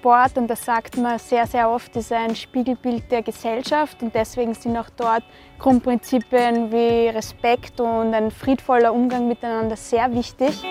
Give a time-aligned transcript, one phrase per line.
[0.00, 4.54] Sport, und das sagt man sehr, sehr oft, ist ein Spiegelbild der Gesellschaft und deswegen
[4.54, 5.22] sind auch dort
[5.58, 10.62] Grundprinzipien wie Respekt und ein friedvoller Umgang miteinander sehr wichtig.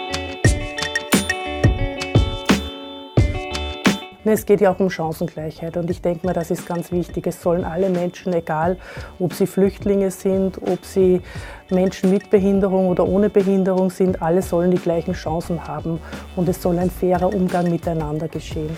[4.26, 7.27] Es geht ja auch um Chancengleichheit und ich denke mal, das ist ganz wichtig.
[7.27, 8.77] Es sollen alle Menschen, egal
[9.20, 11.21] ob sie Flüchtlinge sind, ob sie
[11.70, 16.00] Menschen mit Behinderung oder ohne Behinderung sind, alle sollen die gleichen Chancen haben
[16.36, 18.76] und es soll ein fairer Umgang miteinander geschehen.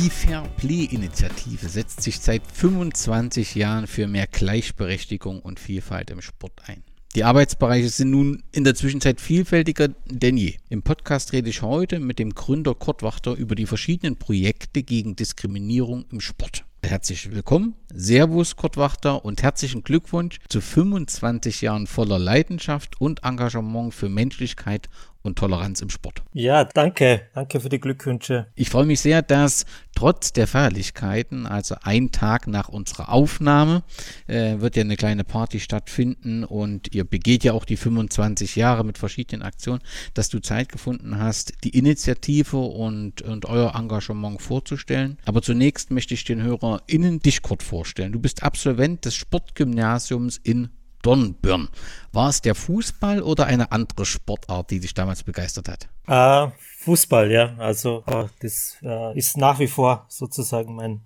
[0.00, 6.52] Die Fair Play-Initiative setzt sich seit 25 Jahren für mehr Gleichberechtigung und Vielfalt im Sport
[6.66, 6.84] ein.
[7.16, 10.54] Die Arbeitsbereiche sind nun in der Zwischenzeit vielfältiger denn je.
[10.68, 15.16] Im Podcast rede ich heute mit dem Gründer Kurt Wachter über die verschiedenen Projekte gegen
[15.16, 16.64] Diskriminierung im Sport.
[16.84, 23.92] Herzlich willkommen, Servus Kurt Wachter und herzlichen Glückwunsch zu 25 Jahren voller Leidenschaft und Engagement
[23.92, 24.88] für Menschlichkeit
[25.28, 26.22] und Toleranz im Sport.
[26.32, 27.22] Ja, danke.
[27.34, 28.46] Danke für die Glückwünsche.
[28.56, 33.82] Ich freue mich sehr, dass trotz der Feierlichkeiten, also ein Tag nach unserer Aufnahme,
[34.26, 38.84] äh, wird ja eine kleine Party stattfinden und ihr begeht ja auch die 25 Jahre
[38.84, 39.80] mit verschiedenen Aktionen,
[40.14, 45.18] dass du Zeit gefunden hast, die Initiative und, und euer Engagement vorzustellen.
[45.24, 48.12] Aber zunächst möchte ich den HörerInnen dich kurz vorstellen.
[48.12, 50.70] Du bist Absolvent des Sportgymnasiums in
[51.08, 51.68] Dornbirn.
[52.12, 55.88] War es der Fußball oder eine andere Sportart, die dich damals begeistert hat?
[56.06, 57.54] Äh, Fußball, ja.
[57.56, 61.00] Also äh, das äh, ist nach wie vor sozusagen mein,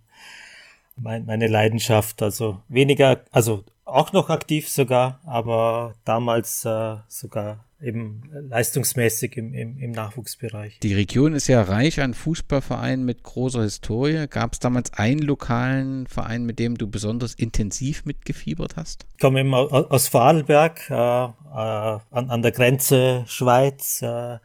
[0.97, 2.21] mein, meine Leidenschaft.
[2.21, 9.79] Also weniger, also auch noch aktiv sogar, aber damals äh, sogar eben leistungsmäßig im, im,
[9.79, 10.79] im Nachwuchsbereich.
[10.81, 14.27] Die Region ist ja reich an Fußballvereinen mit großer Historie.
[14.29, 19.07] Gab es damals einen lokalen Verein, mit dem du besonders intensiv mitgefiebert hast?
[19.15, 24.39] Ich komme eben aus Vorarlberg, äh, äh, an, an der Grenze Schweiz, äh, äh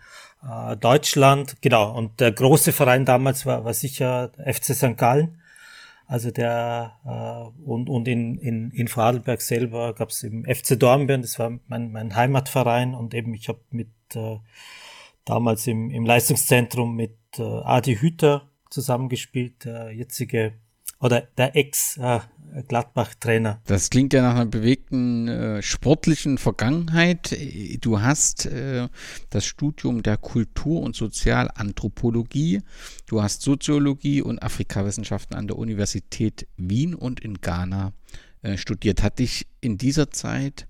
[0.79, 1.95] Deutschland, genau.
[1.95, 4.97] Und der große Verein damals war, war sicher FC St.
[4.97, 5.39] Gallen.
[6.07, 11.22] Also der äh, und, und in, in, in Vorarlberg selber gab es eben FC Dornbirn,
[11.22, 14.38] das war mein, mein Heimatverein und eben ich habe mit äh,
[15.25, 20.53] damals im, im Leistungszentrum mit äh, Adi Hüter zusammengespielt, der jetzige
[21.00, 23.62] oder der Ex-Gladbach-Trainer.
[23.66, 27.38] das klingt ja nach einer bewegten äh, sportlichen Vergangenheit.
[27.81, 28.88] Du hast äh,
[29.30, 32.62] das Studium der Kultur- und Sozialanthropologie,
[33.06, 37.91] du hast Soziologie und Afrikawissenschaften an der Universität Wien und in Ghana
[38.41, 39.03] äh, studiert.
[39.03, 40.68] Hat dich in dieser Zeit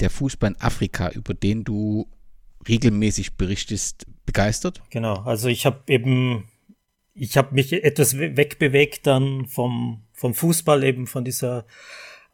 [0.00, 2.08] der Fußball in Afrika, über den du
[2.68, 4.82] regelmäßig berichtest, begeistert?
[4.90, 6.44] Genau, also ich habe eben
[7.18, 11.64] ich habe mich etwas wegbewegt dann vom, vom Fußball, eben von dieser,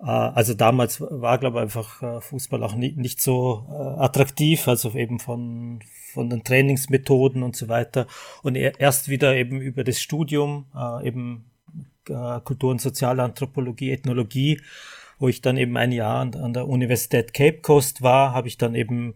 [0.01, 4.69] äh, also damals war, glaube ich, einfach äh, Fußball auch nie, nicht so äh, attraktiv,
[4.69, 5.81] also eben von,
[6.13, 8.07] von den Trainingsmethoden und so weiter.
[8.43, 10.67] Und erst wieder eben über das Studium,
[11.03, 11.47] eben
[12.05, 14.61] Kultur- und Sozialanthropologie, Ethnologie,
[15.19, 18.75] wo ich dann eben ein Jahr an der Universität Cape Coast war, habe ich dann
[18.75, 19.15] eben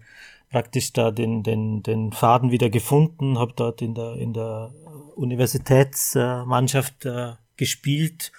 [0.51, 4.73] praktisch da den, den, den Faden wieder gefunden, habe dort in der, in der
[5.17, 8.33] Universitätsmannschaft äh, gespielt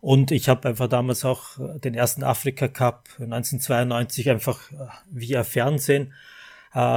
[0.00, 5.44] und ich habe einfach damals auch äh, den ersten Afrika Cup 1992 einfach äh, via
[5.44, 6.12] Fernsehen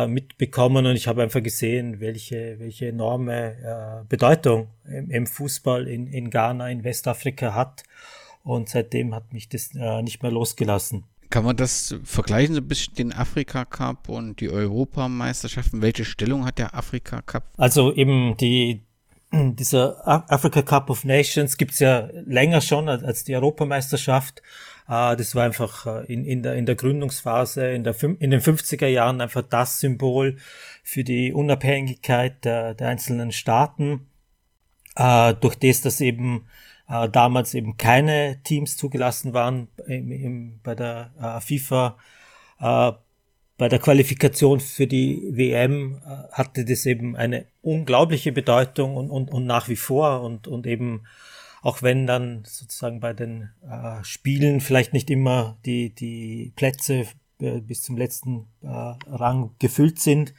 [0.07, 6.29] mitbekommen und ich habe einfach gesehen, welche, welche enorme Bedeutung im, im Fußball in, in
[6.29, 7.83] Ghana, in Westafrika hat.
[8.43, 11.05] Und seitdem hat mich das äh, nicht mehr losgelassen.
[11.31, 15.81] Kann man das vergleichen, so ein bisschen den Afrika Cup und die Europameisterschaften?
[15.81, 17.45] Welche Stellung hat der Afrika Cup?
[17.55, 18.83] Also eben die,
[19.31, 24.41] dieser Africa Cup of Nations gibt's ja länger schon als die Europameisterschaft.
[24.87, 28.41] Ah, das war einfach äh, in, in, der, in der Gründungsphase, in, der, in den
[28.41, 30.35] 50er Jahren einfach das Symbol
[30.83, 34.07] für die Unabhängigkeit der, der einzelnen Staaten,
[34.97, 36.45] äh, durch das, dass eben
[36.91, 41.97] äh, damals eben keine Teams zugelassen waren im, im, bei der äh, FIFA.
[42.59, 42.91] Äh,
[43.57, 49.31] bei der Qualifikation für die WM äh, hatte das eben eine unglaubliche Bedeutung und, und,
[49.31, 51.03] und nach wie vor und, und eben
[51.61, 57.05] auch wenn dann sozusagen bei den äh, Spielen vielleicht nicht immer die, die Plätze
[57.39, 60.33] äh, bis zum letzten äh, Rang gefüllt sind,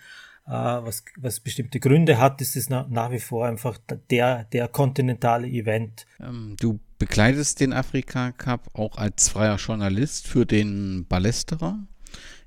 [0.44, 3.78] was, was bestimmte Gründe hat, ist es na, nach wie vor einfach
[4.10, 6.06] der, der kontinentale Event.
[6.20, 11.78] Ähm, du begleitest den Afrika Cup auch als freier Journalist für den Ballesterer.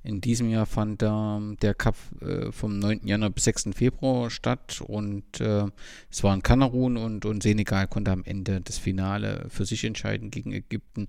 [0.04, 3.08] In diesem Jahr fand äh, der Cup äh, vom 9.
[3.08, 3.70] Januar bis 6.
[3.74, 5.66] Februar statt und äh,
[6.12, 10.52] es waren Kamerun und, und Senegal konnte am Ende das Finale für sich entscheiden gegen
[10.52, 11.08] Ägypten.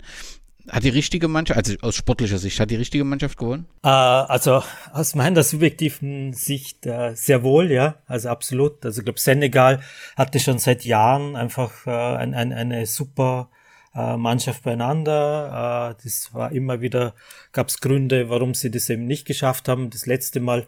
[0.69, 3.65] Hat die richtige Mannschaft, also aus sportlicher Sicht, hat die richtige Mannschaft gewonnen?
[3.83, 8.85] Äh, also aus meiner subjektiven Sicht äh, sehr wohl, ja, also absolut.
[8.85, 9.81] Also ich glaube, Senegal
[10.15, 13.49] hatte schon seit Jahren einfach äh, ein, ein, eine super
[13.95, 15.95] äh, Mannschaft beieinander.
[15.97, 17.13] Äh, das war immer wieder,
[17.51, 19.89] gab es Gründe, warum sie das eben nicht geschafft haben.
[19.89, 20.67] Das letzte Mal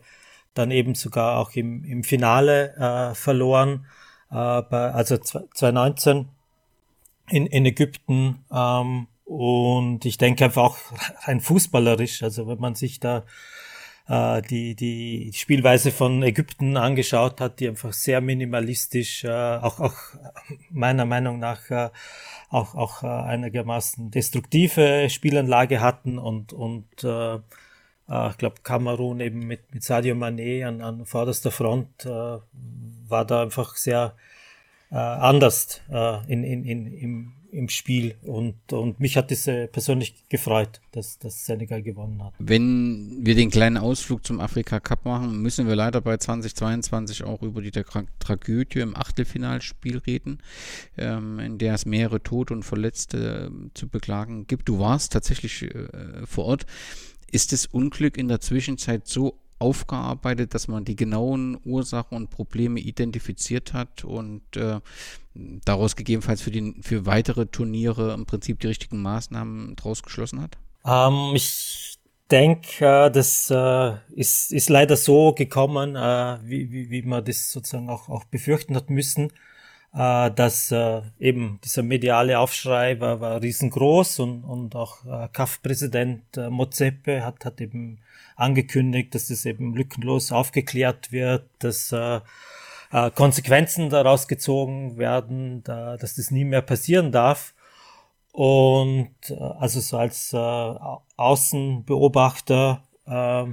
[0.54, 3.86] dann eben sogar auch im, im Finale äh, verloren,
[4.32, 6.28] äh, bei, also 2019
[7.30, 8.46] in, in Ägypten.
[8.52, 10.78] Ähm, und ich denke einfach auch
[11.28, 13.26] rein fußballerisch, also wenn man sich da
[14.08, 19.94] äh, die, die Spielweise von Ägypten angeschaut hat, die einfach sehr minimalistisch, äh, auch, auch
[20.72, 21.90] meiner Meinung nach äh,
[22.50, 29.46] auch, auch äh, einigermaßen destruktive Spielanlage hatten und, und äh, äh, ich glaube Kamerun eben
[29.46, 32.10] mit, mit Sadio Mané an, an vorderster Front äh,
[33.08, 34.16] war da einfach sehr
[34.90, 39.68] äh, anders äh, in, in, in, im, im Spiel und, und mich hat es äh,
[39.68, 42.34] persönlich gefreut, dass, dass Senegal gewonnen hat.
[42.40, 47.42] Wenn wir den kleinen Ausflug zum Afrika Cup machen, müssen wir leider bei 2022 auch
[47.42, 50.40] über die Tra Tragödie im Achtelfinalspiel reden,
[50.98, 54.70] ähm, in der es mehrere Tote und Verletzte äh, zu beklagen gibt.
[54.70, 56.66] Du warst tatsächlich äh, vor Ort.
[57.32, 62.80] Ist das Unglück in der Zwischenzeit so aufgearbeitet, dass man die genauen Ursachen und Probleme
[62.80, 64.80] identifiziert hat und äh,
[65.66, 70.58] daraus gegebenenfalls für, die, für weitere Turniere im Prinzip die richtigen Maßnahmen draus geschlossen hat?
[70.86, 72.00] Ähm, ich
[72.32, 77.52] denke, äh, das äh, ist, ist leider so gekommen, äh, wie, wie, wie man das
[77.52, 79.32] sozusagen auch, auch befürchten hat müssen,
[79.94, 86.38] äh, dass äh, eben dieser mediale Aufschrei war, war riesengroß und, und auch äh, CAF-Präsident
[86.38, 88.00] äh, Mozepe hat, hat eben
[88.36, 92.22] angekündigt, dass das eben lückenlos aufgeklärt wird, dass äh,
[92.92, 97.54] äh, Konsequenzen daraus gezogen werden, da, dass das nie mehr passieren darf.
[98.32, 100.38] Und äh, also so als äh,
[101.18, 103.46] Außenbeobachter äh,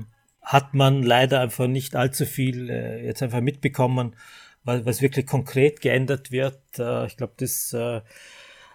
[0.43, 4.15] hat man leider einfach nicht allzu viel äh, jetzt einfach mitbekommen,
[4.67, 6.61] was, was wirklich konkret geändert wird.
[6.79, 8.01] Äh, ich glaube, das äh,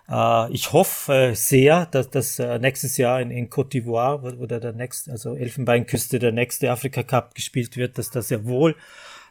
[0.09, 4.73] äh, ich hoffe sehr, dass das äh, nächstes Jahr in, in Côte d'Ivoire, wo, der
[4.73, 8.75] nächste, also Elfenbeinküste, der nächste Afrika Cup gespielt wird, dass das sehr wohl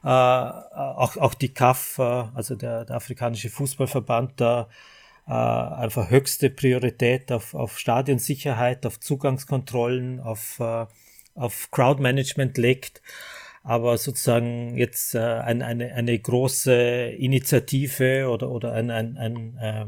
[0.03, 4.69] äh, auch, auch die CAF, äh, also der, der afrikanische Fußballverband, da
[5.29, 10.87] äh, einfach höchste Priorität auf, auf Stadionsicherheit, auf Zugangskontrollen, auf, äh,
[11.35, 13.03] auf Crowdmanagement legt.
[13.63, 19.87] Aber sozusagen jetzt äh, ein, eine, eine große Initiative oder, oder ein, ein, ein äh,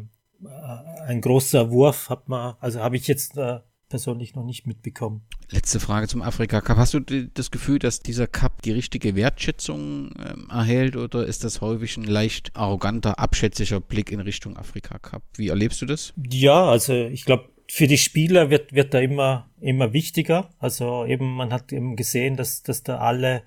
[1.07, 5.23] ein großer Wurf hat man, also habe ich jetzt äh, persönlich noch nicht mitbekommen.
[5.51, 6.79] Letzte Frage zum Afrika Cup.
[6.79, 11.61] Hast du das Gefühl, dass dieser Cup die richtige Wertschätzung ähm, erhält oder ist das
[11.61, 15.23] häufig ein leicht arroganter, abschätziger Blick in Richtung Afrika Cup?
[15.35, 16.15] Wie erlebst du das?
[16.31, 20.51] Ja, also ich glaube, für die Spieler wird, wird da immer, immer wichtiger.
[20.59, 23.45] Also eben, man hat eben gesehen, dass, dass da alle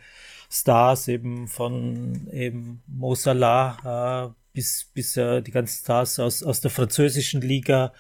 [0.50, 6.60] Stars eben von eben Mo Salah äh, bis, bis äh, die ganzen Stars aus, aus
[6.60, 7.94] der französischen Liga,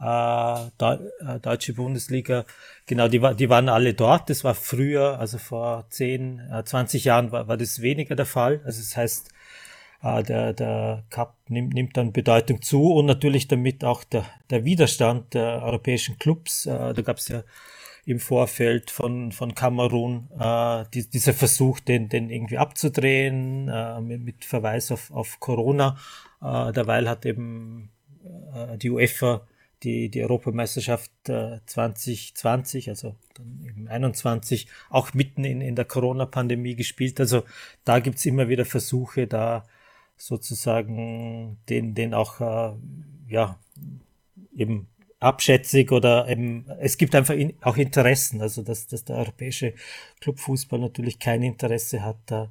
[0.00, 2.44] äh, da, äh, deutsche Bundesliga,
[2.86, 4.30] genau, die, die waren alle dort.
[4.30, 8.62] Das war früher, also vor 10, äh, 20 Jahren war, war das weniger der Fall.
[8.64, 9.28] Also das heißt,
[10.02, 14.64] äh, der, der Cup nimmt, nimmt dann Bedeutung zu und natürlich damit auch der, der
[14.64, 16.66] Widerstand der europäischen Clubs.
[16.66, 17.42] Äh, da gab es ja
[18.04, 24.22] im Vorfeld von, von Kamerun, äh, die, dieser Versuch, den, den irgendwie abzudrehen, äh, mit,
[24.22, 25.98] mit Verweis auf, auf Corona.
[26.40, 27.90] Äh, derweil hat eben
[28.54, 29.42] äh, die UEFA
[29.82, 36.74] die, die Europameisterschaft äh, 2020, also dann eben 21, auch mitten in, in der Corona-Pandemie
[36.74, 37.20] gespielt.
[37.20, 37.44] Also
[37.84, 39.64] da gibt's immer wieder Versuche, da
[40.18, 42.74] sozusagen den, den auch äh,
[43.28, 43.58] ja
[44.54, 44.88] eben
[45.20, 49.74] abschätzig oder eben, es gibt einfach in, auch Interessen, also dass, dass der europäische
[50.20, 52.50] Clubfußball natürlich kein Interesse hat, da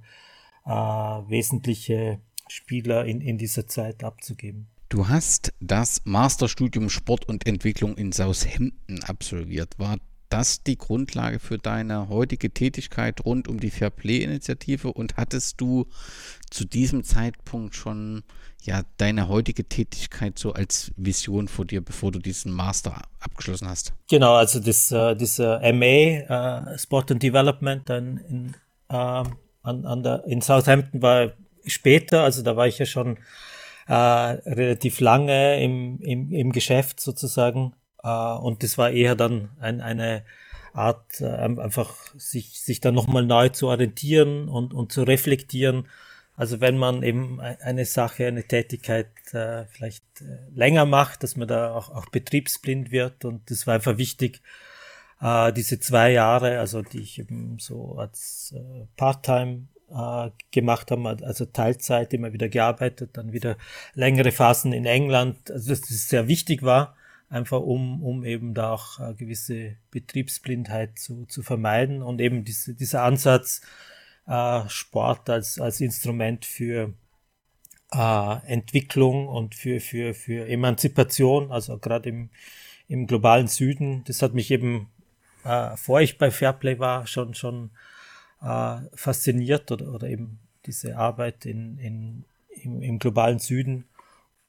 [0.66, 4.68] äh, wesentliche Spieler in, in dieser Zeit abzugeben.
[4.90, 9.78] Du hast das Masterstudium Sport und Entwicklung in Southampton absolviert.
[9.78, 9.98] War
[10.30, 15.86] das die Grundlage für deine heutige Tätigkeit rund um die Fairplay-Initiative und hattest du
[16.50, 18.24] zu diesem Zeitpunkt schon
[18.62, 23.94] ja deine heutige Tätigkeit so als Vision vor dir, bevor du diesen Master abgeschlossen hast?
[24.10, 28.56] Genau, also das, äh, das MA äh, Sport and Development dann in,
[28.90, 31.34] äh, an, an der, in Southampton war
[31.66, 33.18] später, also da war ich ja schon
[33.88, 37.74] äh, relativ lange im, im, im Geschäft sozusagen
[38.04, 40.24] und das war eher dann ein, eine
[40.74, 45.88] Art, äh, einfach sich, sich dann nochmal neu zu orientieren und, und zu reflektieren
[46.36, 51.48] Also wenn man eben eine Sache, eine Tätigkeit äh, vielleicht äh, länger macht, dass man
[51.48, 53.26] da auch, auch betriebsblind wird.
[53.26, 54.42] Und das war einfach wichtig,
[55.20, 61.18] äh, diese zwei Jahre, also die ich eben so als äh, Part-Time äh, gemacht habe,
[61.24, 63.58] also Teilzeit immer wieder gearbeitet, dann wieder
[63.96, 66.96] längere Phasen in England, also dass das sehr wichtig war,
[67.30, 72.74] einfach um, um eben da auch äh, gewisse Betriebsblindheit zu, zu vermeiden und eben diese,
[72.74, 73.62] dieser Ansatz,
[74.28, 76.94] äh, Sport als, als Instrument für
[77.92, 82.30] äh, Entwicklung und für, für, für Emanzipation, also gerade im,
[82.88, 84.90] im globalen Süden, das hat mich eben,
[85.44, 87.72] äh, vor ich bei Fairplay war, schon, schon
[88.42, 92.26] äh, fasziniert oder, oder eben diese Arbeit in, in,
[92.62, 93.86] im, im globalen Süden.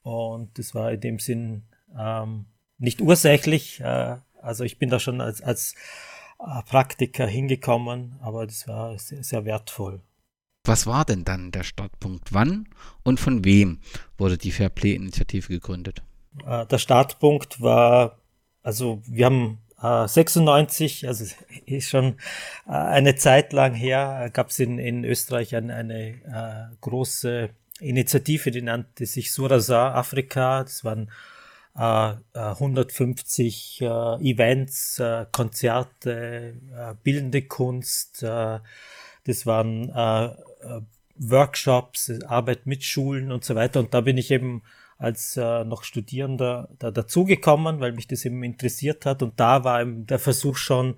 [0.03, 1.63] Und das war in dem Sinn
[1.97, 2.45] ähm,
[2.79, 3.81] nicht ursächlich.
[3.81, 5.75] Äh, also ich bin da schon als, als
[6.39, 10.01] äh, Praktiker hingekommen, aber das war sehr, sehr wertvoll.
[10.65, 12.33] Was war denn dann der Startpunkt?
[12.33, 12.67] Wann
[13.03, 13.79] und von wem
[14.17, 16.01] wurde die Fairplay-Initiative gegründet?
[16.45, 18.19] Äh, der Startpunkt war,
[18.63, 21.23] also wir haben 96, also
[21.65, 22.15] ist schon
[22.65, 29.05] eine Zeit lang her, gab es in, in Österreich eine, eine große Initiative, die nannte
[29.05, 30.63] sich Surasa Afrika.
[30.63, 31.09] Das waren
[31.79, 36.55] 150 äh, äh, Events, äh, Konzerte,
[37.03, 38.23] bildende Kunst.
[38.23, 39.91] das waren
[41.15, 43.79] Workshops, Arbeit mit Schulen und so weiter.
[43.79, 44.63] Und da bin ich eben
[44.97, 49.23] als äh, noch Studierender da dazugekommen, weil mich das eben interessiert hat.
[49.23, 50.95] Und da war eben der Versuch schon,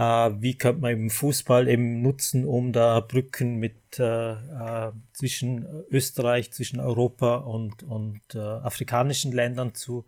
[0.00, 5.66] äh, wie könnte man eben Fußball eben nutzen, um da Brücken mit äh, äh, zwischen
[5.90, 10.06] Österreich, zwischen Europa und, und äh, afrikanischen Ländern zu,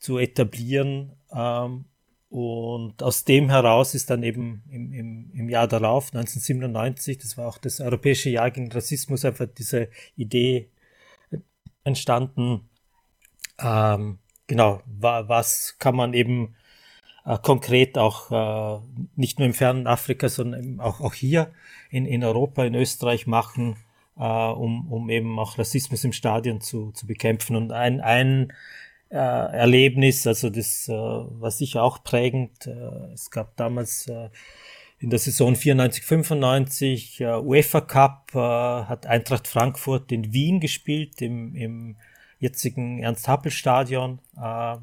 [0.00, 1.12] zu etablieren.
[1.32, 1.84] Ähm,
[2.28, 7.46] und aus dem heraus ist dann eben im, im, im Jahr darauf, 1997, das war
[7.46, 10.70] auch das Europäische Jahr gegen Rassismus, einfach diese Idee
[11.84, 12.68] entstanden.
[13.60, 14.18] Ähm,
[14.48, 16.56] genau, wa, was kann man eben
[17.24, 18.80] äh, konkret auch äh,
[19.16, 21.50] nicht nur im fernen Afrika, sondern auch, auch hier
[21.90, 23.76] in, in Europa, in Österreich machen,
[24.18, 27.56] äh, um, um eben auch Rassismus im Stadion zu, zu bekämpfen.
[27.56, 28.52] Und ein, ein
[29.10, 32.66] äh, Erlebnis, also das äh, war sicher auch prägend.
[32.66, 34.28] Äh, es gab damals äh,
[34.98, 41.22] in der Saison 94, 95 äh, UEFA Cup, äh, hat Eintracht Frankfurt in Wien gespielt,
[41.22, 41.96] im, im
[42.38, 44.18] jetzigen Ernst-Happel-Stadion.
[44.36, 44.76] Äh,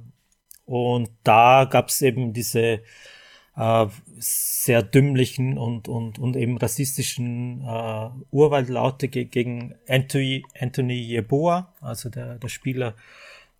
[0.65, 2.81] und da gab es eben diese
[3.57, 3.87] äh,
[4.17, 12.09] sehr dümmlichen und, und, und eben rassistischen äh, Urwaldlaute ge gegen Anthony, Anthony Yeboah, also
[12.09, 12.95] der, der Spieler,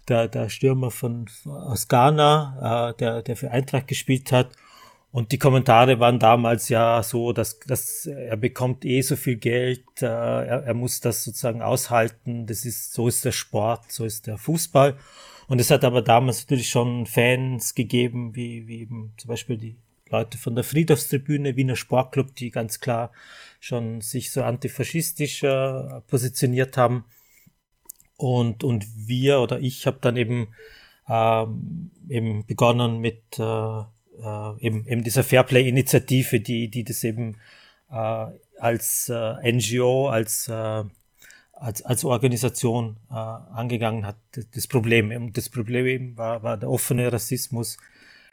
[0.08, 4.50] der, der Stürmer von, aus Ghana, äh, der, der für Eintracht gespielt hat.
[5.12, 9.84] Und die Kommentare waren damals ja so, dass, dass er bekommt eh so viel Geld,
[10.02, 12.46] äh, er, er muss das sozusagen aushalten.
[12.48, 14.96] Das ist so ist der Sport, so ist der Fußball.
[15.52, 19.76] Und es hat aber damals natürlich schon Fans gegeben, wie, wie eben zum Beispiel die
[20.08, 23.12] Leute von der Friedhofstribüne, Wiener Sportclub, die ganz klar
[23.60, 27.04] schon sich so antifaschistisch äh, positioniert haben.
[28.16, 30.56] Und, und wir oder ich habe dann eben,
[31.10, 37.36] ähm, eben begonnen mit äh, äh, eben, eben dieser Fairplay-Initiative, die, die das eben
[37.92, 38.26] äh,
[38.58, 40.86] als äh, NGO, als äh,
[41.62, 44.18] als, als Organisation äh, angegangen hat,
[44.56, 45.12] das Problem.
[45.12, 47.78] Und das Problem eben war, war der offene Rassismus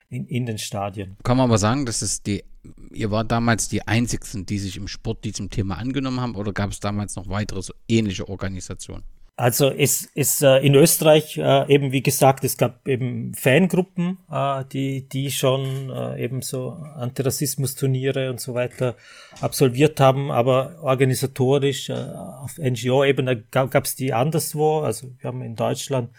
[0.09, 1.17] in, in den Stadien.
[1.23, 2.43] Kann man aber sagen, dass es die,
[2.91, 6.71] ihr war damals die einzigsten, die sich im Sport diesem Thema angenommen haben, oder gab
[6.71, 9.05] es damals noch weitere so ähnliche Organisationen?
[9.39, 14.65] Also es ist äh, in Österreich äh, eben wie gesagt, es gab eben Fangruppen, äh,
[14.73, 18.97] die die schon äh, eben so Antirassismus-Turniere und so weiter
[19.41, 24.81] absolviert haben, aber organisatorisch äh, auf NGO-Ebene gab es die anderswo.
[24.81, 26.11] Also wir haben in Deutschland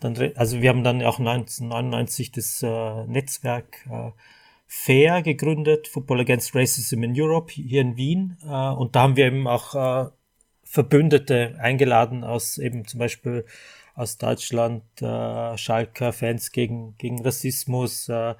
[0.00, 4.12] dann, also wir haben dann auch 1999 das äh, Netzwerk äh,
[4.66, 9.26] FAIR gegründet, Football Against Racism in Europe hier in Wien, äh, und da haben wir
[9.26, 9.74] eben auch
[10.06, 10.10] äh,
[10.66, 13.46] Verbündete eingeladen aus eben zum Beispiel
[13.94, 18.08] aus Deutschland, äh, Schalker Fans gegen, gegen Rassismus.
[18.08, 18.34] Äh,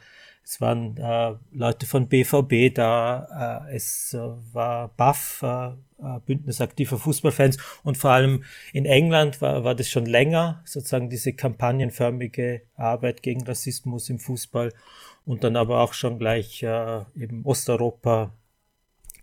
[0.45, 4.18] es waren äh, Leute von BVB da, äh, es äh,
[4.52, 5.68] war BAF, äh,
[5.99, 11.11] äh, Bündnis aktiver Fußballfans und vor allem in England war, war das schon länger, sozusagen
[11.11, 14.73] diese kampagnenförmige Arbeit gegen Rassismus im Fußball
[15.25, 18.33] und dann aber auch schon gleich äh, eben Osteuropa,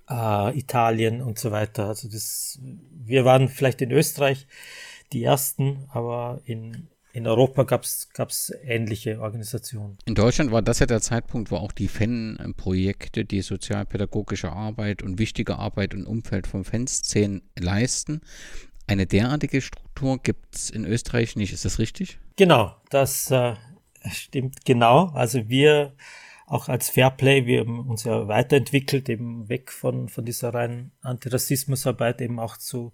[0.10, 1.88] äh, Italien und so weiter.
[1.88, 2.60] Also das,
[2.92, 4.48] wir waren vielleicht in Österreich
[5.12, 9.98] die ersten, aber in, in Europa gab es ähnliche Organisationen.
[10.06, 15.20] In Deutschland war das ja der Zeitpunkt, wo auch die Fanprojekte, die sozialpädagogische Arbeit und
[15.20, 18.22] wichtige Arbeit im Umfeld von Fanszenen leisten.
[18.88, 22.20] Eine derartige Struktur gibt es in Österreich nicht, ist das richtig?
[22.36, 23.54] Genau, das äh,
[24.12, 25.12] stimmt genau.
[25.14, 25.94] Also wir
[26.46, 32.22] auch als Fairplay, wir haben uns ja weiterentwickelt, eben weg von, von dieser reinen Antirassismusarbeit
[32.22, 32.92] eben auch zu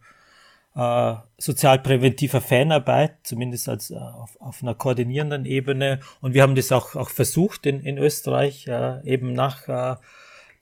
[0.75, 5.99] äh, sozialpräventiver Fanarbeit, zumindest als äh, auf, auf einer koordinierenden Ebene.
[6.21, 9.95] Und wir haben das auch, auch versucht in, in Österreich äh, eben nach äh,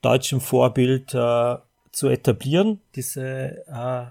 [0.02, 1.56] deutschem Vorbild äh,
[1.92, 4.06] zu etablieren, diese äh,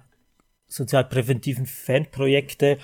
[0.69, 2.79] sozialpräventiven Fanprojekte.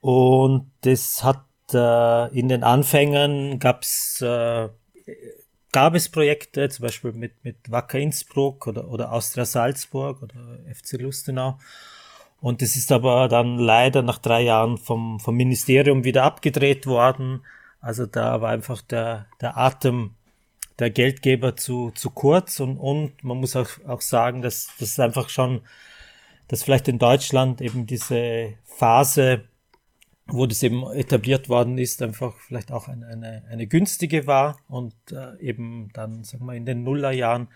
[0.00, 4.68] Und das hat äh, in den Anfängen gab's äh,
[5.72, 11.00] gab es Projekte, zum Beispiel mit, mit Wacker Innsbruck oder, oder Austria Salzburg oder FC
[11.00, 11.58] Lustenau.
[12.40, 17.44] Und das ist aber dann leider nach drei Jahren vom, vom Ministerium wieder abgedreht worden.
[17.80, 20.14] Also da war einfach der, der Atem
[20.78, 25.28] der Geldgeber zu, zu kurz und, und man muss auch, auch sagen, dass das einfach
[25.28, 25.62] schon,
[26.48, 29.44] dass vielleicht in Deutschland eben diese Phase,
[30.26, 34.94] wo das eben etabliert worden ist, einfach vielleicht auch eine, eine, eine günstige war und
[35.12, 37.48] äh, eben dann, sagen wir, in den Nullerjahren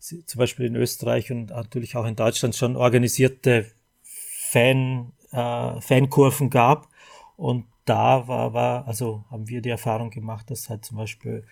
[0.00, 3.66] zum Beispiel in Österreich und natürlich auch in Deutschland schon organisierte
[4.02, 6.88] Fan, äh, Fankurven gab.
[7.36, 11.44] Und da war, war, also haben wir die Erfahrung gemacht, dass halt zum Beispiel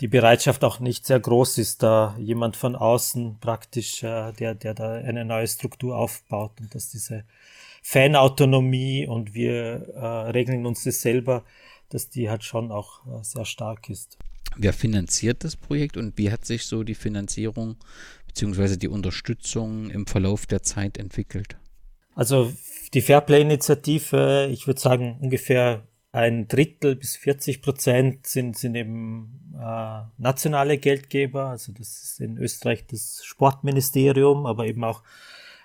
[0.00, 4.74] die Bereitschaft auch nicht sehr groß ist, da jemand von außen praktisch, äh, der, der
[4.74, 7.24] da eine neue Struktur aufbaut und dass diese
[7.82, 11.44] Fanautonomie und wir äh, regeln uns das selber,
[11.88, 14.18] dass die halt schon auch äh, sehr stark ist.
[14.56, 17.76] Wer finanziert das Projekt und wie hat sich so die Finanzierung
[18.28, 18.76] bzw.
[18.76, 21.56] die Unterstützung im Verlauf der Zeit entwickelt?
[22.14, 22.52] Also
[22.94, 30.02] die Fairplay-Initiative, ich würde sagen ungefähr ein Drittel bis 40 Prozent sind, sind eben äh,
[30.18, 31.46] nationale Geldgeber.
[31.46, 35.02] Also das ist in Österreich das Sportministerium, aber eben auch,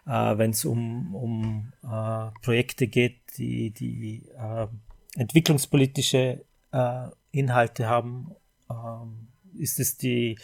[0.07, 4.67] äh, wenn es um, um äh, Projekte geht, die, die äh,
[5.15, 8.35] entwicklungspolitische äh, Inhalte haben,
[8.69, 10.37] äh, ist es die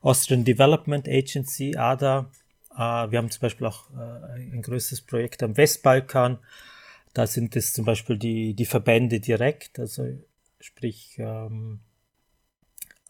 [0.00, 2.30] Austrian Development Agency, ADA,
[2.74, 6.38] äh, wir haben zum Beispiel auch äh, ein größeres Projekt am Westbalkan.
[7.14, 10.06] Da sind es zum Beispiel die, die Verbände direkt, also
[10.60, 11.80] sprich ähm,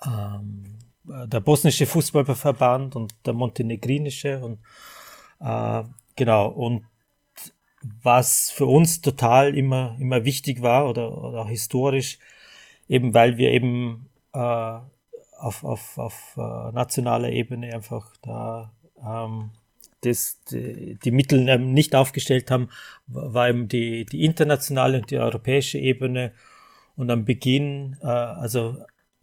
[0.05, 4.59] ähm, der bosnische Fußballverband und der montenegrinische und
[5.43, 5.85] äh,
[6.17, 6.85] genau und
[8.03, 12.19] was für uns total immer immer wichtig war oder, oder historisch
[12.89, 18.73] eben weil wir eben äh, auf, auf, auf äh, nationaler Ebene einfach da
[19.05, 19.51] ähm,
[20.03, 22.69] das, die, die Mittel ähm, nicht aufgestellt haben,
[23.07, 26.33] war eben die, die internationale und die europäische Ebene.
[26.97, 28.77] Und am Beginn, äh, also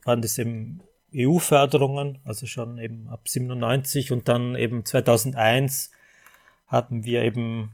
[0.04, 0.82] waren das eben
[1.14, 5.92] EU-Förderungen, also schon eben ab 97 und dann eben 2001
[6.70, 7.72] hatten wir eben,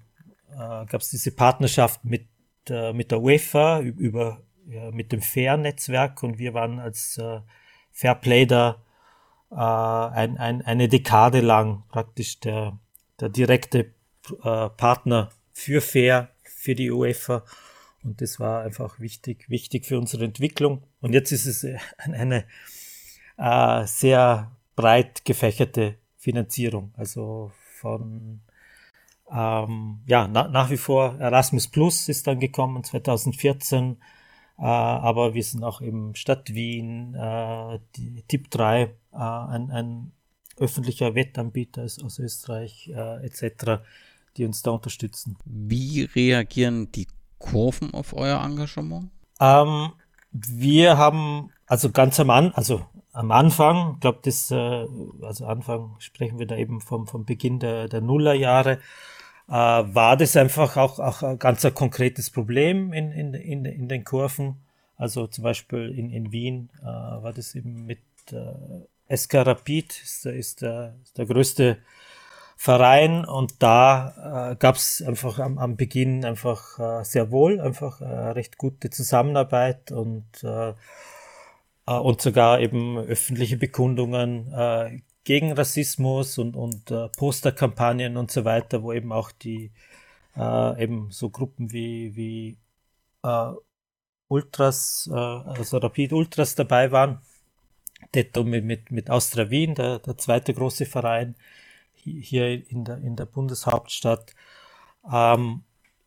[0.51, 2.27] äh, gab es diese Partnerschaft mit,
[2.69, 7.41] äh, mit der UEFA über, ja, mit dem Fair-Netzwerk und wir waren als äh,
[7.91, 8.81] Fairplay da
[9.51, 12.79] äh, ein, ein, eine Dekade lang praktisch der,
[13.19, 13.93] der direkte
[14.43, 17.43] äh, Partner für Fair, für die UEFA.
[18.03, 20.83] Und das war einfach wichtig, wichtig für unsere Entwicklung.
[21.01, 22.45] Und jetzt ist es äh, eine,
[23.37, 26.93] äh, sehr breit gefächerte Finanzierung.
[26.95, 28.41] Also von
[29.31, 33.97] ähm, ja, na, nach wie vor Erasmus Plus ist dann gekommen 2014
[34.57, 40.11] äh, aber wir sind auch im Stadt Wien, äh, die Tipp 3, äh, ein, ein
[40.57, 43.83] öffentlicher Wettanbieter ist aus Österreich äh, etc.,
[44.37, 45.37] die uns da unterstützen.
[45.45, 47.07] Wie reagieren die
[47.37, 49.11] Kurven auf euer Engagement?
[49.41, 49.91] Ähm,
[50.31, 52.85] wir haben also ganz am An also
[53.15, 54.85] am Anfang, ich glaube, das, äh,
[55.21, 58.79] also Anfang sprechen wir da eben vom, vom Beginn der, der Nullerjahre,
[59.47, 63.87] äh, war das einfach auch, auch ein ganz ein konkretes Problem in, in, in, in
[63.87, 64.57] den Kurven.
[64.97, 67.99] Also zum Beispiel in, in Wien äh, war das eben mit
[68.31, 71.77] äh, SK Rapid, ist, ist, der, ist der größte
[72.57, 78.01] Verein und da äh, gab es einfach am, am Beginn einfach äh, sehr wohl einfach
[78.01, 80.73] äh, recht gute Zusammenarbeit und äh,
[81.93, 88.83] und sogar eben öffentliche Bekundungen äh, gegen Rassismus und, und äh, Posterkampagnen und so weiter,
[88.83, 89.71] wo eben auch die
[90.37, 92.57] äh, eben so Gruppen wie, wie
[93.23, 93.51] äh,
[94.27, 97.21] Ultras, äh, also Rapid Ultras dabei waren.
[98.13, 101.35] Detto mit, mit, mit Austria Wien, der, der zweite große Verein
[101.95, 104.35] hier in der, in der Bundeshauptstadt.
[105.11, 105.63] Ähm,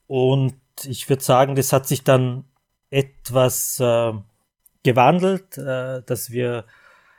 [0.07, 2.45] und ich würde sagen, das hat sich dann
[2.91, 4.13] etwas äh,
[4.83, 6.65] gewandelt, äh, dass wir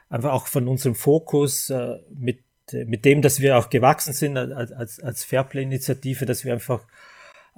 [0.09, 4.99] einfach auch von unserem Fokus äh, mit, mit dem, dass wir auch gewachsen sind als,
[4.99, 6.85] als, Fairplay-Initiative, dass wir einfach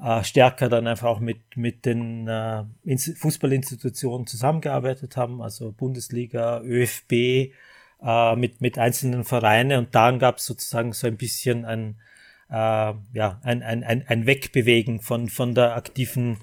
[0.01, 2.27] äh, stärker dann einfach auch mit, mit den
[2.85, 7.53] Fußballinstitutionen zusammengearbeitet haben, also Bundesliga, ÖFB,
[8.35, 11.99] mit, mit einzelnen Vereinen und dann gab es sozusagen so ein bisschen ein,
[12.49, 16.37] ja, ein, ein, ein, Wegbewegen von, von der aktiven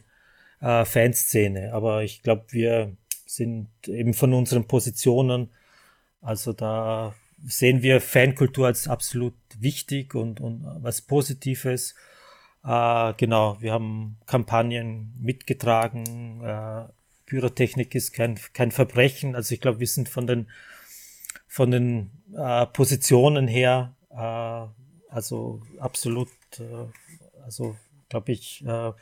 [0.60, 1.72] Fanszene.
[1.72, 2.96] Aber ich glaube, wir
[3.28, 5.50] sind eben von unseren Positionen,
[6.22, 7.14] also da
[7.46, 11.94] sehen wir Fankultur als absolut wichtig und, und was Positives.
[12.64, 16.42] Äh, genau, wir haben Kampagnen mitgetragen.
[16.42, 16.84] Äh,
[17.26, 19.36] Pyrotechnik ist kein, kein Verbrechen.
[19.36, 20.48] Also ich glaube, wir sind von den,
[21.46, 26.86] von den äh, Positionen her, äh, also absolut, äh,
[27.44, 27.76] also
[28.08, 28.92] glaube ich, äh,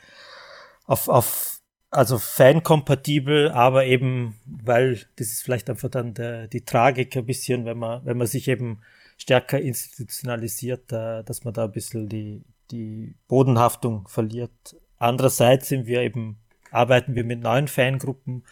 [0.85, 1.56] auf, auf
[1.89, 7.65] also fankompatibel, aber eben, weil das ist vielleicht einfach dann der, die Tragik ein bisschen,
[7.65, 8.81] wenn man, wenn man sich eben
[9.17, 14.75] stärker institutionalisiert, äh, dass man da ein bisschen die, die Bodenhaftung verliert.
[14.97, 16.37] Andererseits sind wir eben,
[16.71, 18.43] arbeiten wir mit neuen Fangruppen,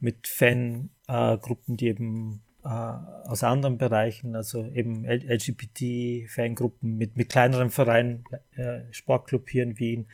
[0.00, 7.70] mit Fangruppen, äh, die eben äh, aus anderen Bereichen, also eben LGBT-Fangruppen mit, mit kleineren
[7.70, 8.24] Vereinen,
[8.56, 10.06] äh, Sportclub hier in Wien,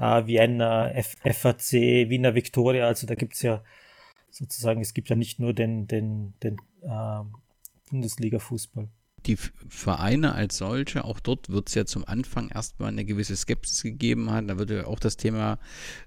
[0.00, 1.72] äh, Vienna, F FAC,
[2.08, 3.62] Wiener Victoria, also da gibt's ja
[4.30, 7.22] sozusagen, es gibt ja nicht nur den, den, den äh,
[7.90, 8.88] Bundesliga-Fußball
[9.26, 9.36] die
[9.68, 14.30] Vereine als solche, auch dort wird es ja zum Anfang erstmal eine gewisse Skepsis gegeben
[14.30, 14.48] haben.
[14.48, 15.58] Da wird ja auch das Thema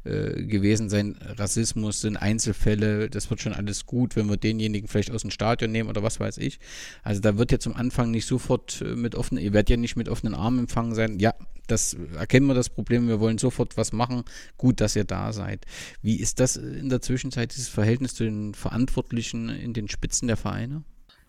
[0.03, 5.11] äh, gewesen sein, Rassismus sind Einzelfälle, das wird schon alles gut, wenn wir denjenigen vielleicht
[5.11, 6.59] aus dem Stadion nehmen oder was weiß ich.
[7.03, 9.95] Also da wird ja zum Anfang nicht sofort äh, mit offenen, ihr werdet ja nicht
[9.95, 11.19] mit offenen Armen empfangen sein.
[11.19, 11.33] Ja,
[11.67, 14.23] das erkennen wir das Problem, wir wollen sofort was machen.
[14.57, 15.65] Gut, dass ihr da seid.
[16.01, 20.37] Wie ist das in der Zwischenzeit, dieses Verhältnis zu den Verantwortlichen in den Spitzen der
[20.37, 20.83] Vereine?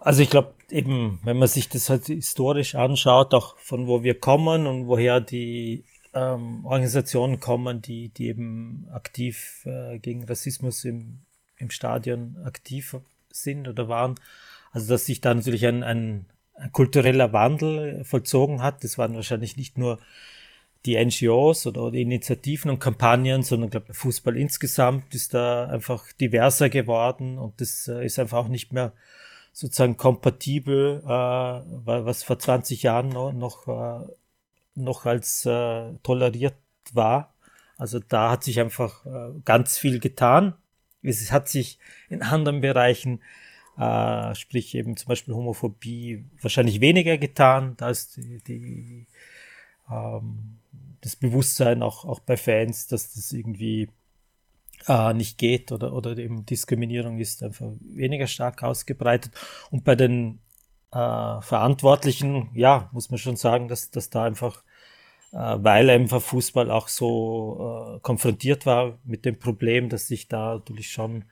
[0.04, 4.20] Also ich glaube eben, wenn man sich das halt historisch anschaut, auch von wo wir
[4.20, 11.20] kommen und woher die ähm, Organisationen kommen, die, die eben aktiv äh, gegen Rassismus im,
[11.56, 12.96] im Stadion aktiv
[13.30, 14.16] sind oder waren.
[14.72, 18.84] Also dass sich da natürlich ein, ein, ein kultureller Wandel vollzogen hat.
[18.84, 20.00] Das waren wahrscheinlich nicht nur
[20.84, 26.68] die NGOs oder die Initiativen und Kampagnen, sondern glaube, Fußball insgesamt ist da einfach diverser
[26.68, 28.92] geworden und das äh, ist einfach auch nicht mehr
[29.54, 34.06] sozusagen kompatibel, äh, was vor 20 Jahren noch, noch, äh,
[34.74, 36.56] noch als äh, toleriert
[36.92, 37.32] war.
[37.78, 40.54] Also da hat sich einfach äh, ganz viel getan.
[41.02, 43.20] Es hat sich in anderen Bereichen,
[43.78, 47.74] äh, sprich eben zum Beispiel Homophobie, wahrscheinlich weniger getan.
[47.76, 49.06] Da ist die, die
[49.88, 50.58] ähm,
[51.00, 53.88] das Bewusstsein auch, auch bei Fans, dass das irgendwie
[54.88, 59.32] äh, nicht geht oder, oder eben Diskriminierung ist einfach weniger stark ausgebreitet.
[59.70, 60.40] Und bei den
[60.92, 64.62] äh, Verantwortlichen, ja, muss man schon sagen, dass, dass da einfach,
[65.32, 70.54] äh, weil einfach Fußball auch so äh, konfrontiert war mit dem Problem, dass sich da
[70.54, 71.22] natürlich schon,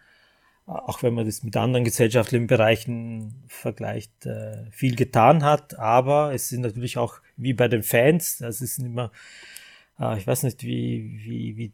[0.66, 5.78] äh, auch wenn man das mit anderen gesellschaftlichen Bereichen vergleicht, äh, viel getan hat.
[5.78, 9.12] Aber es sind natürlich auch wie bei den Fans, das ist immer,
[10.00, 11.72] äh, ich weiß nicht, wie, wie, wie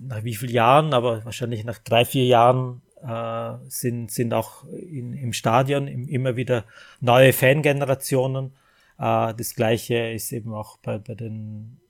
[0.00, 5.14] nach wie vielen Jahren, aber wahrscheinlich nach drei, vier Jahren äh, sind, sind auch in,
[5.14, 6.64] im Stadion im, immer wieder
[7.00, 8.52] neue Fangenerationen.
[8.98, 11.80] Äh, das gleiche ist eben auch bei, bei den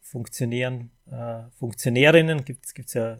[0.00, 3.18] Funktionären, äh, Funktionärinnen gibt es ja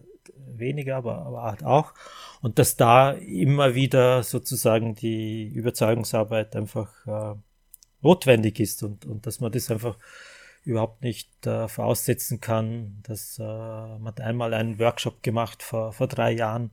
[0.56, 1.94] weniger, aber, aber halt auch.
[2.40, 7.36] Und dass da immer wieder sozusagen die Überzeugungsarbeit einfach äh,
[8.02, 9.96] notwendig ist und, und dass man das einfach
[10.64, 16.32] überhaupt nicht äh, voraussetzen kann, dass äh, man einmal einen Workshop gemacht vor, vor drei
[16.32, 16.70] Jahren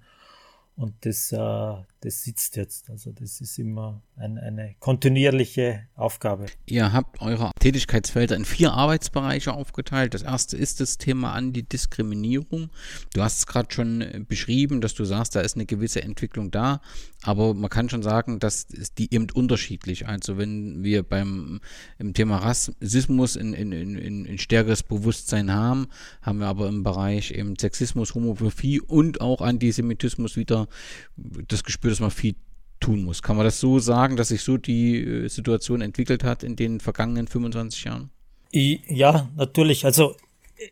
[0.76, 2.90] und das, äh, das sitzt jetzt.
[2.90, 6.46] Also das ist immer ein, eine kontinuierliche Aufgabe.
[6.66, 10.14] Ihr habt eure Tätigkeitsfelder in vier Arbeitsbereiche aufgeteilt.
[10.14, 12.70] Das erste ist das Thema Antidiskriminierung.
[13.14, 16.52] Du hast es gerade schon äh, beschrieben, dass du sagst, da ist eine gewisse Entwicklung
[16.52, 16.82] da,
[17.24, 20.08] aber man kann schon sagen, dass die eben unterschiedlich.
[20.08, 21.62] Also wenn wir beim
[21.98, 25.88] im Thema Rassismus in, in, in, in stärkeres Bewusstsein haben,
[26.22, 30.68] haben wir aber im Bereich eben Sexismus, Homophobie und auch Antisemitismus wieder
[31.16, 32.36] das Gespür, dass man viel
[32.80, 33.24] tun muss.
[33.24, 36.80] Kann man das so sagen, dass sich so die äh, Situation entwickelt hat in den
[36.80, 38.12] vergangenen 25 Jahren?
[38.52, 39.84] Ja, natürlich.
[39.84, 40.16] Also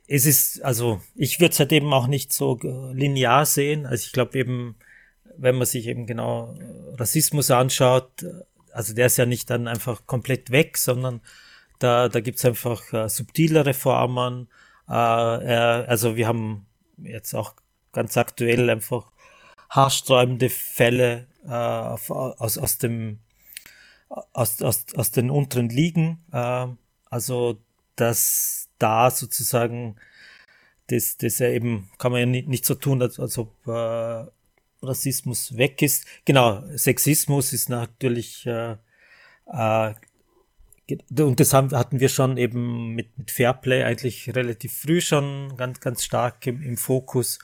[0.08, 2.60] es ist, also ich würde es halt eben auch nicht so
[2.94, 3.86] linear sehen.
[3.86, 4.76] Also ich glaube eben,
[5.38, 6.56] wenn man sich eben genau
[6.94, 8.26] Rassismus anschaut,
[8.72, 11.22] also der ist ja nicht dann einfach komplett weg, sondern
[11.80, 14.48] da, da gibt es einfach äh, subtilere Formen.
[14.88, 16.66] Äh, äh, also wir haben
[16.98, 17.56] jetzt auch
[17.92, 19.08] ganz aktuell einfach
[19.76, 23.20] haarsträubende Fälle äh, aus, aus dem
[24.10, 26.24] aus, aus, aus den unteren Ligen.
[26.32, 26.68] Äh,
[27.10, 27.60] also
[27.96, 29.96] dass da sozusagen
[30.88, 34.26] das, das ja eben kann man ja nicht, nicht so tun, als, als ob äh,
[34.82, 36.06] Rassismus weg ist.
[36.26, 38.76] Genau, Sexismus ist natürlich äh,
[39.48, 39.94] äh,
[41.18, 45.80] und das haben, hatten wir schon eben mit, mit Fairplay eigentlich relativ früh schon ganz,
[45.80, 47.40] ganz stark im, im Fokus.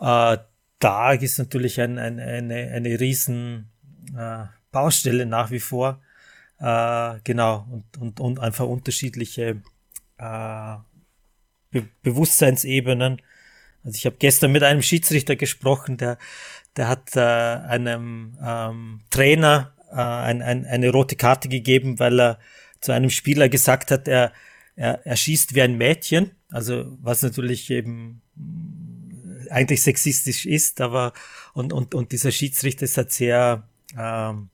[0.00, 0.38] Äh,
[0.84, 3.70] da ist natürlich ein, ein, eine, eine riesen
[4.14, 6.02] äh, Baustelle nach wie vor.
[6.58, 9.62] Äh, genau, und, und, und einfach unterschiedliche
[10.18, 10.76] äh,
[11.70, 13.22] Be Bewusstseinsebenen.
[13.82, 16.18] Also ich habe gestern mit einem Schiedsrichter gesprochen, der,
[16.76, 22.38] der hat äh, einem ähm, Trainer äh, ein, ein, eine rote Karte gegeben, weil er
[22.80, 24.32] zu einem Spieler gesagt hat, er,
[24.76, 26.32] er, er schießt wie ein Mädchen.
[26.50, 28.20] Also was natürlich eben
[29.50, 31.12] eigentlich sexistisch ist, aber
[31.52, 34.50] und, und, und dieser Schiedsrichter ist halt sehr, ähm,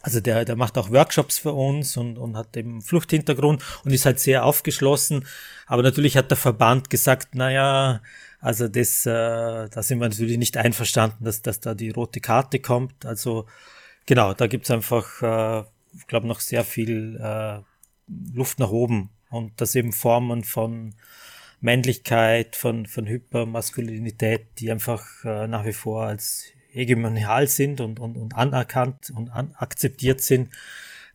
[0.00, 4.04] also der, der macht auch Workshops für uns und, und hat eben Fluchthintergrund und ist
[4.06, 5.26] halt sehr aufgeschlossen.
[5.66, 8.02] Aber natürlich hat der Verband gesagt, naja,
[8.40, 9.10] also das, äh,
[9.70, 13.06] da sind wir natürlich nicht einverstanden, dass, dass da die rote Karte kommt.
[13.06, 13.46] Also
[14.04, 15.64] genau, da gibt's einfach, äh,
[15.96, 17.60] ich glaube, noch sehr viel äh,
[18.34, 19.08] Luft nach oben.
[19.30, 20.94] Und das eben Formen von
[21.64, 28.16] Männlichkeit, von, von Hypermaskulinität, die einfach äh, nach wie vor als hegemonial sind und, und,
[28.16, 30.50] und anerkannt und an, akzeptiert sind,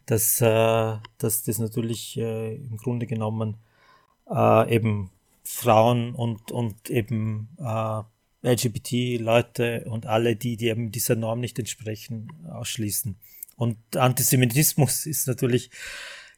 [0.08, 3.58] dass, äh, dass das natürlich äh, im Grunde genommen
[4.28, 5.12] äh, eben
[5.44, 8.02] Frauen und, und eben äh,
[8.42, 13.18] LGBT-Leute und alle, die, die eben dieser Norm nicht entsprechen, ausschließen.
[13.56, 15.70] Und Antisemitismus ist natürlich,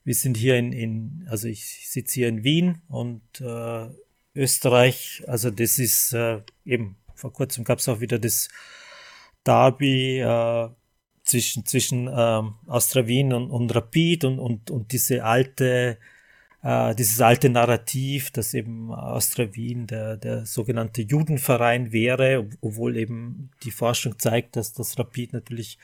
[0.03, 3.87] wir sind hier in, in also ich sitze hier in Wien und äh,
[4.33, 8.49] Österreich, also das ist äh, eben, vor kurzem gab es auch wieder das
[9.43, 10.69] Derby äh,
[11.23, 15.97] zwischen, zwischen ähm, Astra Wien und, und Rapid und, und, und diese alte
[16.63, 23.49] äh, dieses alte Narrativ, dass eben Astra Wien der, der sogenannte Judenverein wäre, obwohl eben
[23.63, 25.79] die Forschung zeigt, dass das Rapid natürlich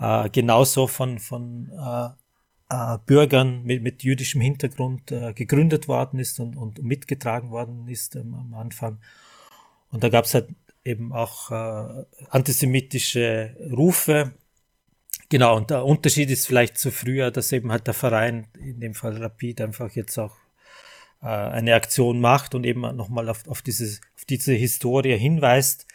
[0.00, 2.08] äh, genauso von, von äh,
[2.70, 8.16] äh, Bürgern mit, mit jüdischem Hintergrund äh, gegründet worden ist und, und mitgetragen worden ist
[8.16, 8.98] ähm, am Anfang.
[9.90, 10.48] Und da gab es halt
[10.84, 14.32] eben auch äh, antisemitische Rufe
[15.30, 18.94] Genau, und der Unterschied ist vielleicht zu früher, dass eben halt der Verein, in dem
[18.94, 20.36] Fall Rapid, einfach jetzt auch
[21.20, 25.86] äh, eine Aktion macht und eben nochmal auf, auf, diese, auf diese Historie hinweist,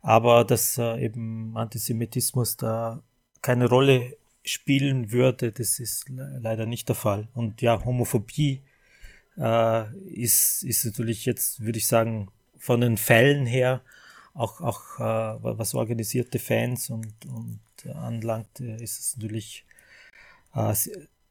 [0.00, 3.02] aber dass äh, eben Antisemitismus da
[3.42, 7.28] keine Rolle spielen würde, das ist leider nicht der Fall.
[7.34, 8.62] Und ja, Homophobie
[9.36, 12.28] äh, ist, ist natürlich jetzt, würde ich sagen,
[12.58, 13.82] von den Fällen her
[14.34, 17.60] auch, auch äh, was organisierte Fans und, und
[17.94, 19.64] anlangt, ist es natürlich
[20.54, 20.74] äh,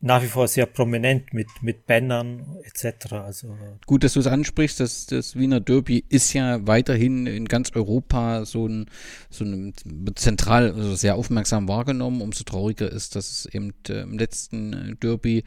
[0.02, 3.14] nach wie vor sehr prominent mit, mit Bannern etc.
[3.14, 7.72] Also Gut, dass du es ansprichst, das, das Wiener Derby ist ja weiterhin in ganz
[7.76, 8.88] Europa so ein,
[9.30, 9.74] so ein
[10.16, 12.22] zentral, also sehr aufmerksam wahrgenommen.
[12.22, 15.44] Umso trauriger ist, dass es eben äh, im letzten Derby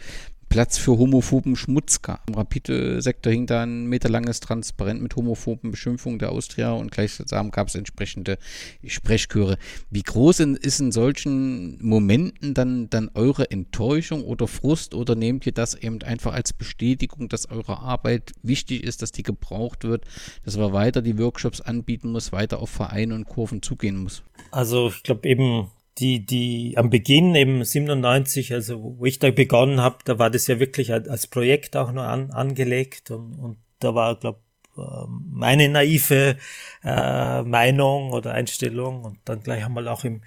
[0.54, 2.28] Platz für homophoben Schmutz gab.
[2.28, 7.66] Im Rapide-Sektor hing da ein meterlanges Transparent mit homophoben Beschimpfungen der Austria und gleichsam gab
[7.66, 8.38] es entsprechende
[8.86, 9.58] Sprechchöre.
[9.90, 15.50] Wie groß ist in solchen Momenten dann, dann eure Enttäuschung oder Frust oder nehmt ihr
[15.50, 20.04] das eben einfach als Bestätigung, dass eure Arbeit wichtig ist, dass die gebraucht wird,
[20.44, 24.22] dass man weiter die Workshops anbieten muss, weiter auf Vereine und Kurven zugehen muss?
[24.52, 29.80] Also ich glaube eben die, die am Beginn eben 97, also wo ich da begonnen
[29.80, 33.94] habe, da war das ja wirklich als Projekt auch nur an, angelegt und, und da
[33.94, 34.40] war, glaube
[34.76, 36.36] ähm, meine naive
[36.82, 40.22] äh, Meinung oder Einstellung und dann gleich einmal auch im,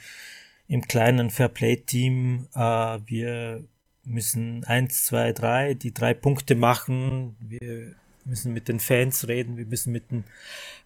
[0.67, 2.59] im kleinen Fairplay-Team, äh,
[3.05, 3.63] wir
[4.03, 7.95] müssen eins, zwei, drei, die drei Punkte machen, wir
[8.27, 10.23] müssen mit den Fans reden, wir müssen mit, den,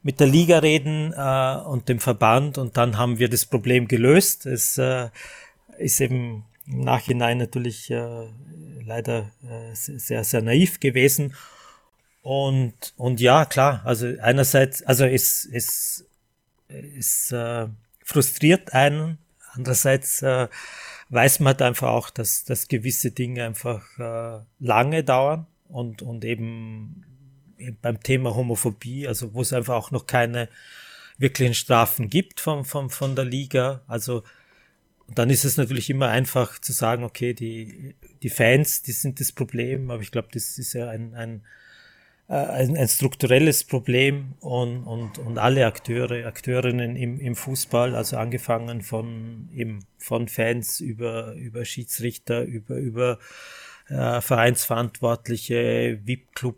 [0.04, 4.46] mit der Liga reden äh, und dem Verband und dann haben wir das Problem gelöst.
[4.46, 5.10] Es äh,
[5.78, 8.28] ist eben im Nachhinein natürlich äh,
[8.86, 11.36] leider äh, sehr, sehr naiv gewesen.
[12.22, 16.06] Und, und ja, klar, also einerseits, also es, es,
[16.68, 17.68] es äh,
[18.04, 19.18] frustriert einen,
[19.54, 20.48] andererseits äh,
[21.10, 26.24] weiß man halt einfach auch, dass, dass gewisse Dinge einfach äh, lange dauern und, und
[26.24, 27.04] eben
[27.82, 30.50] beim Thema Homophobie, also wo es einfach auch noch keine
[31.18, 33.82] wirklichen Strafen gibt von, von, von der Liga.
[33.88, 34.24] Also
[35.14, 39.32] dann ist es natürlich immer einfach zu sagen, okay, die, die Fans, die sind das
[39.32, 41.44] Problem, aber ich glaube, das ist ja ein, ein,
[42.28, 48.18] äh, ein, ein strukturelles Problem und, und, und alle Akteure, Akteurinnen im, im Fußball, also
[48.18, 53.20] angefangen von eben von Fans über, über Schiedsrichter, über, über
[53.90, 56.56] äh, Vereinsverantwortliche, VIP-Club,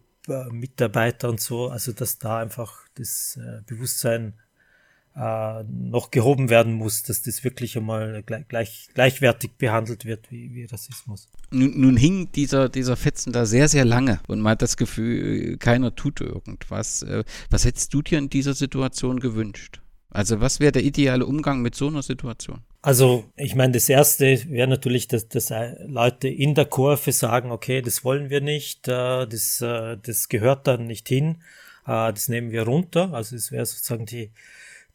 [0.52, 4.34] Mitarbeiter und so, also dass da einfach das äh, Bewusstsein
[5.16, 10.54] äh, noch gehoben werden muss, dass das wirklich einmal gleich, gleich, gleichwertig behandelt wird wie,
[10.56, 11.28] wie Rassismus.
[11.52, 15.58] Nun, nun, hing dieser, dieser Fetzen da sehr, sehr lange und man hat das Gefühl,
[15.58, 17.04] keiner tut irgendwas.
[17.04, 19.83] Äh, was hättest du dir in dieser Situation gewünscht?
[20.14, 22.62] Also was wäre der ideale Umgang mit so einer Situation?
[22.82, 25.52] Also ich meine, das Erste wäre natürlich, dass, dass
[25.86, 30.68] Leute in der Kurve sagen, okay, das wollen wir nicht, äh, das, äh, das gehört
[30.68, 31.42] dann nicht hin,
[31.86, 33.14] das nehmen wir runter.
[33.14, 34.32] Also es wäre sozusagen die,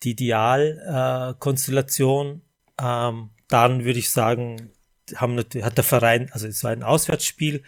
[0.02, 2.40] die Idealkonstellation.
[2.80, 4.70] Äh, ähm, dann würde ich sagen,
[5.16, 7.62] haben hat der Verein, also es war ein Auswärtsspiel,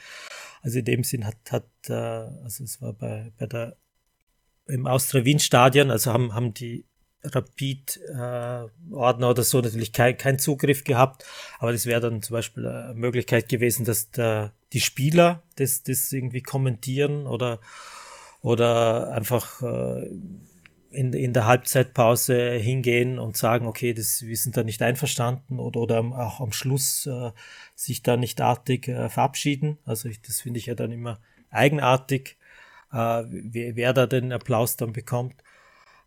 [0.62, 3.76] also in dem Sinn hat, hat äh, also es war bei, bei der
[4.66, 6.84] im Austria-Wien-Stadion, also haben, haben die
[7.22, 11.24] Rapid-Ordner äh, oder so natürlich kein, kein Zugriff gehabt,
[11.59, 16.11] aber das wäre dann zum Beispiel eine Möglichkeit gewesen, dass der, die Spieler das, das
[16.12, 17.61] irgendwie kommentieren oder,
[18.40, 20.09] oder einfach äh,
[20.90, 25.80] in, in der Halbzeitpause hingehen und sagen, okay, das, wir sind da nicht einverstanden oder,
[25.80, 27.30] oder auch am Schluss äh,
[27.74, 29.78] sich da nicht artig äh, verabschieden.
[29.85, 32.37] Also ich, das finde ich ja dann immer eigenartig,
[32.92, 35.42] äh, wer, wer da den Applaus dann bekommt.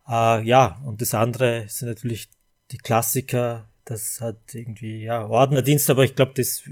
[0.07, 2.29] Äh, ja, und das andere sind natürlich
[2.71, 3.69] die Klassiker.
[3.85, 6.63] Das hat irgendwie, ja, Ordnerdienst, aber ich glaube, das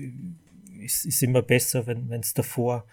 [0.80, 2.86] ist, ist immer besser, wenn es davor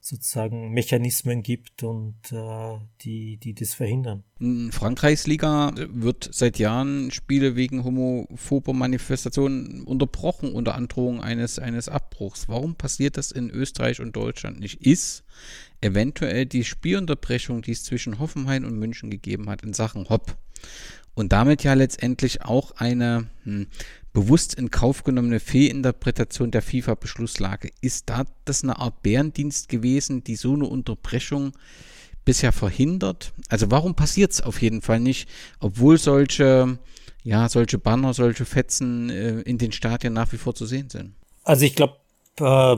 [0.00, 4.24] sozusagen Mechanismen gibt und äh, die, die das verhindern.
[4.38, 11.88] In Frankreichs Liga wird seit Jahren Spiele wegen homophober Manifestationen unterbrochen unter Androhung eines, eines
[11.88, 12.48] Abbruchs.
[12.48, 14.86] Warum passiert das in Österreich und Deutschland nicht?
[14.86, 15.24] Ist
[15.80, 20.36] eventuell die Spielunterbrechung, die es zwischen Hoffenheim und München gegeben hat in Sachen Hopp
[21.18, 23.66] und damit ja letztendlich auch eine hm,
[24.12, 27.70] bewusst in Kauf genommene Fehlinterpretation der FIFA-Beschlusslage.
[27.80, 31.54] Ist da das eine Art Bärendienst gewesen, die so eine Unterbrechung
[32.24, 33.32] bisher verhindert?
[33.48, 35.28] Also warum passiert es auf jeden Fall nicht,
[35.58, 36.78] obwohl solche,
[37.24, 41.14] ja, solche Banner, solche Fetzen äh, in den Stadien nach wie vor zu sehen sind?
[41.42, 41.96] Also ich glaube,
[42.38, 42.76] äh,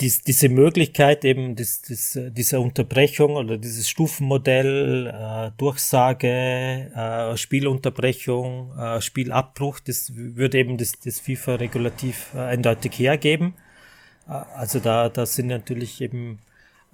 [0.00, 8.76] dies, diese Möglichkeit eben des, des, dieser Unterbrechung oder dieses Stufenmodell, äh, Durchsage, äh, Spielunterbrechung,
[8.78, 13.54] äh, Spielabbruch, das würde eben das, das FIFA-Regulativ äh, eindeutig hergeben.
[14.26, 16.40] Äh, also da, da sind natürlich eben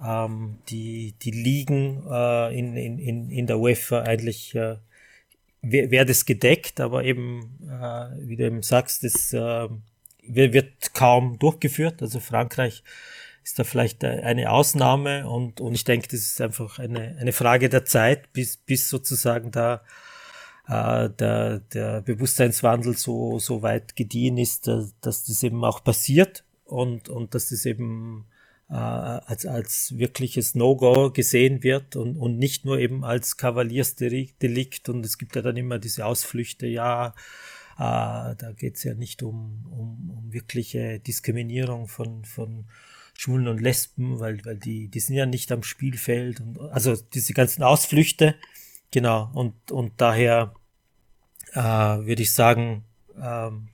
[0.03, 4.77] ähm, die, die Ligen äh, in, in, in der UEFA eigentlich äh,
[5.61, 9.67] wäre das gedeckt, aber eben, äh, wie du eben sagst, das äh,
[10.35, 12.01] wird kaum durchgeführt.
[12.01, 12.83] Also Frankreich
[13.43, 17.69] ist da vielleicht eine Ausnahme und, und ich denke, das ist einfach eine, eine Frage
[17.69, 19.81] der Zeit, bis, bis sozusagen da
[20.67, 26.43] äh, der, der Bewusstseinswandel so, so weit gediehen ist, dass, dass das eben auch passiert
[26.65, 28.25] und, und dass das eben
[28.69, 35.05] äh, als, als wirkliches No-Go gesehen wird und, und nicht nur eben als Kavaliersdelikt und
[35.05, 37.15] es gibt ja dann immer diese Ausflüchte, ja,
[37.79, 42.65] da geht es ja nicht um, um, um wirkliche Diskriminierung von, von
[43.13, 47.33] Schwulen und Lesben, weil, weil die, die sind ja nicht am Spielfeld und also diese
[47.33, 48.35] ganzen Ausflüchte,
[48.91, 50.53] genau, und, und daher
[51.53, 52.83] äh, würde ich sagen,
[53.21, 53.69] ähm,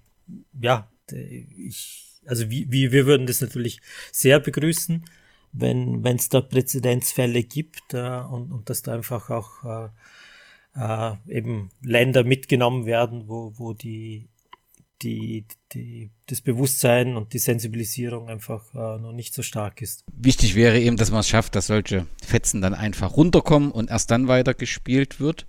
[0.61, 5.03] ja, ich, also wie, wie, wir würden das natürlich sehr begrüßen,
[5.51, 9.89] wenn es da Präzedenzfälle gibt äh, und, und dass da einfach auch äh,
[10.75, 14.27] äh, eben Länder mitgenommen werden, wo, wo die,
[15.01, 20.03] die, die, das Bewusstsein und die Sensibilisierung einfach äh, noch nicht so stark ist.
[20.11, 24.11] Wichtig wäre eben, dass man es schafft, dass solche Fetzen dann einfach runterkommen und erst
[24.11, 25.45] dann weiter gespielt wird.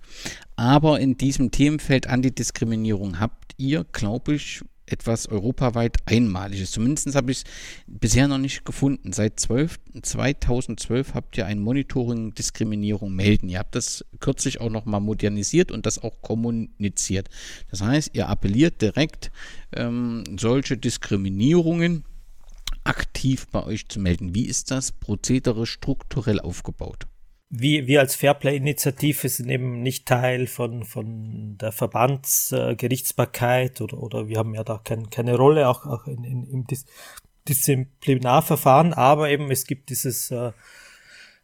[0.55, 6.71] Aber in diesem Themenfeld Antidiskriminierung habt ihr, glaube ich, etwas europaweit Einmaliges.
[6.71, 7.43] Zumindest habe ich es
[7.85, 9.13] bisher noch nicht gefunden.
[9.13, 13.49] Seit 12, 2012 habt ihr ein Monitoring Diskriminierung melden.
[13.49, 17.29] Ihr habt das kürzlich auch nochmal modernisiert und das auch kommuniziert.
[17.69, 19.31] Das heißt, ihr appelliert direkt
[19.75, 22.03] ähm, solche Diskriminierungen
[22.83, 24.33] aktiv bei euch zu melden.
[24.33, 27.07] Wie ist das Prozedere strukturell aufgebaut?
[27.49, 34.27] Wir, wir als Fairplay-Initiative sind eben nicht Teil von, von der Verbandsgerichtsbarkeit äh, oder, oder
[34.27, 36.85] wir haben ja da kein, keine Rolle auch, auch in, in, im Dis
[37.47, 40.51] Disziplinarverfahren, aber eben es gibt dieses äh,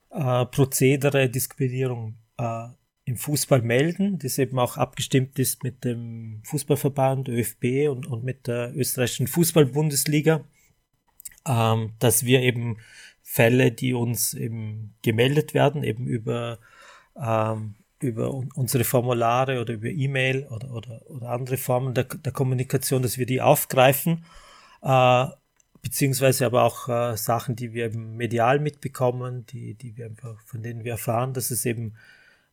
[0.10, 2.68] äh, Prozedere Diskriminierung äh,
[3.06, 8.47] im Fußball melden, das eben auch abgestimmt ist mit dem Fußballverband ÖFB und, und mit
[8.47, 10.43] der österreichischen Fußballbundesliga,
[11.47, 12.80] ähm, dass wir eben
[13.34, 16.59] Fälle, die uns eben gemeldet werden, eben über,
[17.19, 23.01] ähm, über unsere Formulare oder über E-Mail oder, oder, oder andere Formen der, der Kommunikation,
[23.01, 24.23] dass wir die aufgreifen,
[24.84, 25.25] äh,
[25.81, 30.61] beziehungsweise aber auch äh, Sachen, die wir eben medial mitbekommen, die, die wir einfach, von
[30.61, 31.95] denen wir erfahren, dass es eben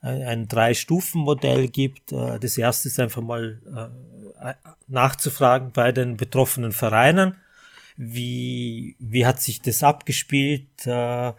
[0.00, 2.10] ein, ein Drei-Stufen-Modell gibt.
[2.10, 3.60] Äh, das erste ist einfach mal
[4.42, 4.54] äh,
[4.88, 7.36] nachzufragen bei den betroffenen Vereinen
[7.96, 11.32] wie, wie hat sich das abgespielt, äh,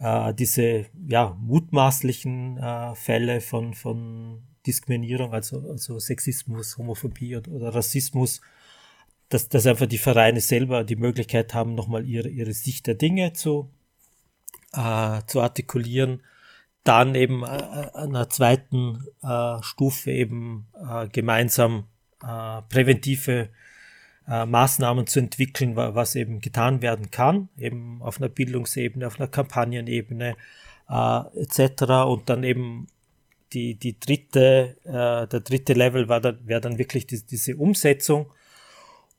[0.00, 7.74] äh, diese ja, mutmaßlichen äh, Fälle von, von Diskriminierung, also, also Sexismus, Homophobie oder, oder
[7.74, 8.40] Rassismus,
[9.28, 13.32] dass, dass einfach die Vereine selber die Möglichkeit haben, nochmal ihre, ihre Sicht der Dinge
[13.32, 13.70] zu,
[14.72, 16.22] äh, zu artikulieren.
[16.82, 21.84] Dann eben äh, einer zweiten äh, Stufe eben äh, gemeinsam
[22.22, 23.50] äh, präventive
[24.30, 29.28] äh, Maßnahmen zu entwickeln, was eben getan werden kann, eben auf einer Bildungsebene, auf einer
[29.28, 30.36] Kampagnenebene
[30.88, 31.82] äh, etc.
[32.06, 32.86] Und dann eben
[33.52, 38.30] die, die dritte, äh, der dritte Level war dann, wäre dann wirklich die, diese Umsetzung.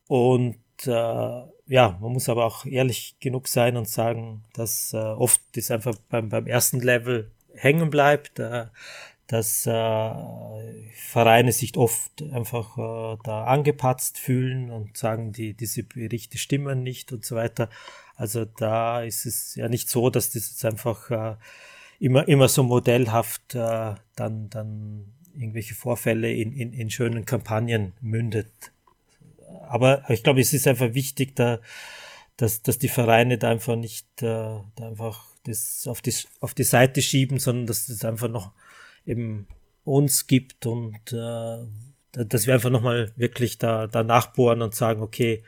[0.07, 5.41] Und äh, ja, man muss aber auch ehrlich genug sein und sagen, dass äh, oft
[5.55, 8.39] das einfach beim, beim ersten Level hängen bleibt.
[8.39, 8.67] Äh,
[9.31, 9.71] dass äh,
[10.93, 17.13] Vereine sich oft einfach äh, da angepatzt fühlen und sagen, die, diese Berichte stimmen nicht
[17.13, 17.69] und so weiter.
[18.17, 21.35] Also da ist es ja nicht so, dass das jetzt einfach äh,
[21.97, 28.51] immer, immer so modellhaft äh, dann, dann irgendwelche Vorfälle in, in, in schönen Kampagnen mündet.
[29.69, 31.61] Aber ich glaube, es ist einfach wichtig, da,
[32.35, 36.65] dass, dass die Vereine da einfach nicht äh, da einfach das auf die, auf die
[36.65, 38.51] Seite schieben, sondern dass das einfach noch
[39.05, 39.47] eben
[39.83, 41.65] uns gibt und äh,
[42.11, 45.43] dass wir einfach nochmal wirklich da, da nachbohren und sagen, okay,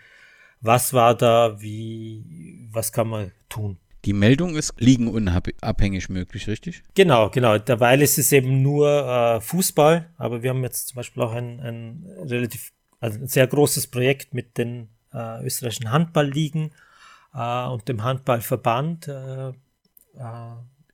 [0.62, 3.78] was war da, wie, was kann man tun?
[4.06, 6.84] Die Meldung ist liegenunabhängig möglich, richtig?
[6.93, 7.58] Genau, genau.
[7.58, 11.60] Derweil ist es eben nur äh, Fußball, aber wir haben jetzt zum Beispiel auch ein,
[11.62, 16.72] ein relativ, also ein sehr großes Projekt mit den äh, österreichischen Handballligen
[17.34, 19.54] äh, und dem Handballverband äh, äh,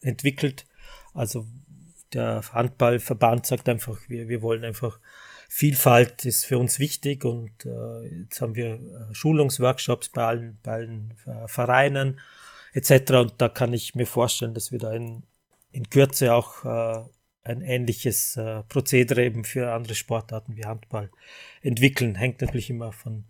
[0.02, 0.66] entwickelt.
[1.14, 1.48] Also
[2.14, 5.00] der Handballverband sagt einfach, wir, wir wollen einfach
[5.52, 10.74] Vielfalt ist für uns wichtig und äh, jetzt haben wir äh, Schulungsworkshops bei allen, bei
[10.74, 12.20] allen äh, Vereinen
[12.74, 13.14] etc.
[13.14, 15.24] Und da kann ich mir vorstellen, dass wir da in,
[15.72, 17.04] in Kürze auch äh,
[17.44, 21.10] ein ähnliches äh, Prozedere eben für andere Sportarten wie Handball
[21.64, 22.14] entwickeln.
[22.14, 23.26] Hängt natürlich immer von,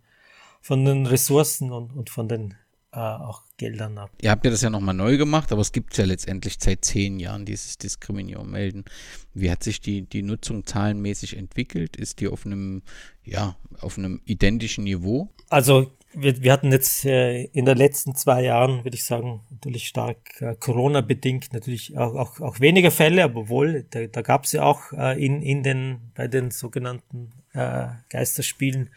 [0.59, 2.55] von den Ressourcen und, und von den
[2.91, 4.09] äh, auch Geldern ab.
[4.21, 7.19] Ihr habt ja das ja nochmal neu gemacht, aber es gibt ja letztendlich seit zehn
[7.19, 8.85] Jahren dieses Diskriminierung melden.
[9.33, 11.97] Wie hat sich die, die Nutzung zahlenmäßig entwickelt?
[11.97, 12.81] Ist die auf einem,
[13.23, 15.29] ja, auf einem identischen Niveau?
[15.49, 19.87] Also wir, wir hatten jetzt äh, in den letzten zwei Jahren, würde ich sagen, natürlich
[19.87, 24.53] stark äh, Corona-bedingt, natürlich auch, auch, auch weniger Fälle, aber wohl, da, da gab es
[24.53, 28.89] ja auch äh, in, in den, bei den sogenannten äh, Geisterspielen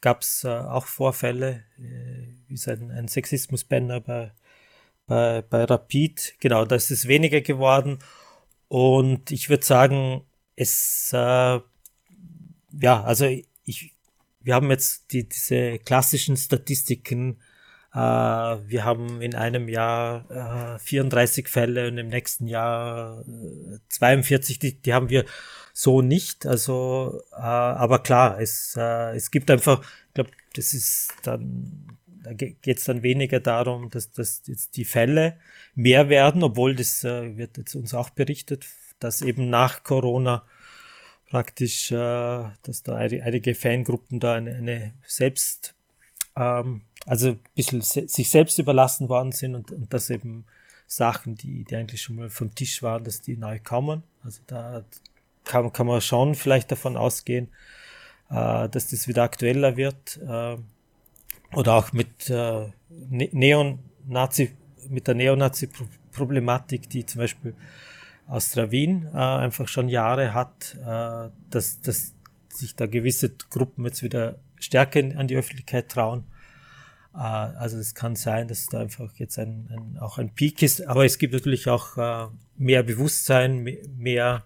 [0.00, 4.32] gab es äh, auch Vorfälle, äh, wie ein, ein Sexismus-Banner bei,
[5.06, 6.34] bei, bei Rapid.
[6.40, 7.98] Genau, da ist es weniger geworden.
[8.68, 10.22] Und ich würde sagen,
[10.56, 11.60] es, äh,
[12.80, 13.26] ja, also
[13.64, 13.94] ich,
[14.40, 17.40] wir haben jetzt die, diese klassischen Statistiken.
[17.92, 24.58] Äh, wir haben in einem Jahr äh, 34 Fälle und im nächsten Jahr äh, 42.
[24.58, 25.24] Die, die haben wir
[25.78, 26.44] so nicht.
[26.44, 32.32] Also, äh, aber klar, es, äh, es gibt einfach, ich glaube, das ist dann, da
[32.32, 35.38] geht es dann weniger darum, dass, dass jetzt die Fälle
[35.76, 38.66] mehr werden, obwohl das äh, wird jetzt uns auch berichtet,
[38.98, 40.44] dass eben nach Corona
[41.30, 45.76] praktisch, äh, dass da einige Fangruppen da eine, eine selbst,
[46.34, 50.44] ähm, also ein bisschen se sich selbst überlassen worden sind und, und dass eben
[50.88, 54.02] Sachen, die, die eigentlich schon mal vom Tisch waren, dass die neu kommen.
[54.24, 54.84] Also da
[55.48, 57.48] kann, kann man schon vielleicht davon ausgehen,
[58.30, 60.18] äh, dass das wieder aktueller wird.
[60.18, 60.56] Äh,
[61.54, 64.56] oder auch mit äh, ne-, Neonazi,
[64.88, 67.54] mit der Neonazi-Problematik, die zum Beispiel
[68.26, 72.14] Astra Wien äh, einfach schon Jahre hat, äh, dass, dass
[72.48, 76.24] sich da gewisse Gruppen jetzt wieder stärker an die Öffentlichkeit trauen.
[77.14, 80.86] Äh, also es kann sein, dass da einfach jetzt ein, ein, auch ein Peak ist,
[80.86, 83.64] aber es gibt natürlich auch äh, mehr Bewusstsein,
[83.96, 84.44] mehr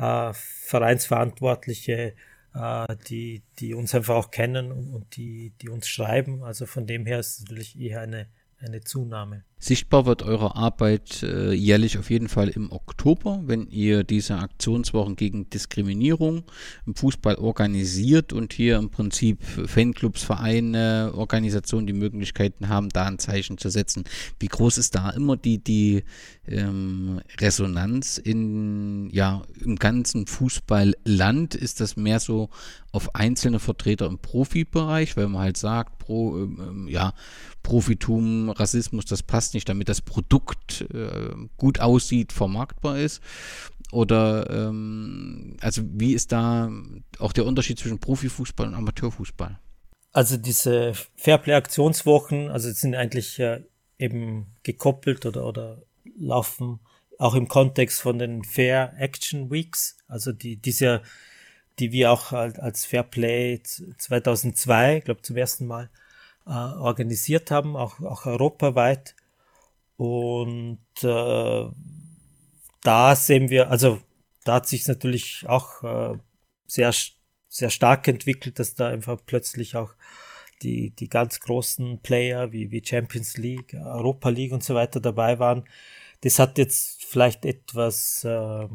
[0.00, 2.14] äh, Vereinsverantwortliche,
[2.54, 6.42] äh, die, die uns einfach auch kennen und, und die, die uns schreiben.
[6.42, 8.26] Also von dem her ist es natürlich eher eine,
[8.58, 9.44] eine Zunahme.
[9.62, 15.16] Sichtbar wird eure Arbeit äh, jährlich auf jeden Fall im Oktober, wenn ihr diese Aktionswochen
[15.16, 16.44] gegen Diskriminierung
[16.86, 23.18] im Fußball organisiert und hier im Prinzip Fanclubs, Vereine, Organisationen die Möglichkeiten haben, da ein
[23.18, 24.04] Zeichen zu setzen.
[24.38, 26.04] Wie groß ist da immer die, die
[26.48, 31.54] ähm, Resonanz in, ja, im ganzen Fußballland?
[31.54, 32.48] Ist das mehr so
[32.92, 37.12] auf einzelne Vertreter im Profibereich, weil man halt sagt, pro, ähm, ja,
[37.62, 43.22] Profitum, Rassismus, das passt nicht, damit das Produkt äh, gut aussieht, vermarktbar ist?
[43.92, 46.70] Oder ähm, also wie ist da
[47.18, 49.58] auch der Unterschied zwischen Profifußball und Amateurfußball?
[50.12, 53.62] Also diese Fairplay-Aktionswochen, also sind eigentlich äh,
[53.98, 55.82] eben gekoppelt oder, oder
[56.18, 56.80] laufen
[57.18, 61.02] auch im Kontext von den Fair Action Weeks, also die diese,
[61.78, 65.90] die wir auch als Fairplay 2002, glaube zum ersten Mal
[66.46, 69.14] äh, organisiert haben, auch, auch europaweit.
[70.00, 71.70] Und äh,
[72.82, 74.00] da sehen wir, also
[74.44, 76.18] da hat sich natürlich auch äh,
[76.66, 76.94] sehr,
[77.48, 79.92] sehr stark entwickelt, dass da einfach plötzlich auch
[80.62, 85.38] die, die ganz großen Player wie, wie Champions League, Europa League und so weiter dabei
[85.38, 85.64] waren.
[86.22, 88.68] Das hat jetzt vielleicht etwas äh,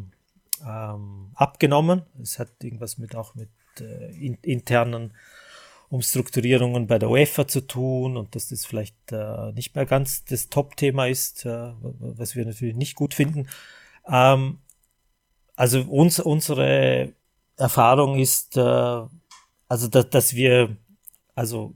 [0.64, 2.04] ähm, abgenommen.
[2.22, 3.50] Es hat irgendwas mit auch mit
[3.80, 5.12] äh, in, internen
[5.90, 10.50] Umstrukturierungen bei der UEFA zu tun und dass das vielleicht äh, nicht mehr ganz das
[10.50, 13.48] Top-Thema ist, äh, was wir natürlich nicht gut finden.
[14.08, 14.60] Ähm,
[15.56, 17.14] also uns, unsere
[17.58, 20.76] Erfahrung ist, äh, also dass, dass wir,
[21.36, 21.74] also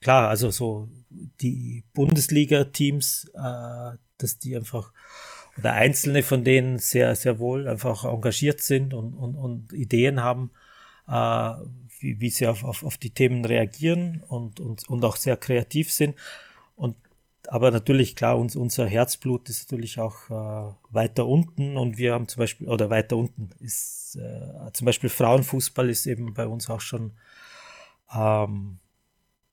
[0.00, 4.92] klar, also so die Bundesliga-Teams, äh, dass die einfach
[5.58, 10.50] oder einzelne von denen sehr, sehr wohl einfach engagiert sind und, und, und Ideen haben,
[11.06, 11.52] äh,
[12.00, 15.92] wie, wie sie auf, auf, auf die Themen reagieren und, und, und auch sehr kreativ
[15.92, 16.16] sind.
[16.76, 16.96] Und
[17.48, 22.28] aber natürlich, klar, uns, unser Herzblut ist natürlich auch äh, weiter unten und wir haben
[22.28, 26.80] zum Beispiel, oder weiter unten ist äh, zum Beispiel Frauenfußball ist eben bei uns auch
[26.80, 27.12] schon
[28.14, 28.78] ähm,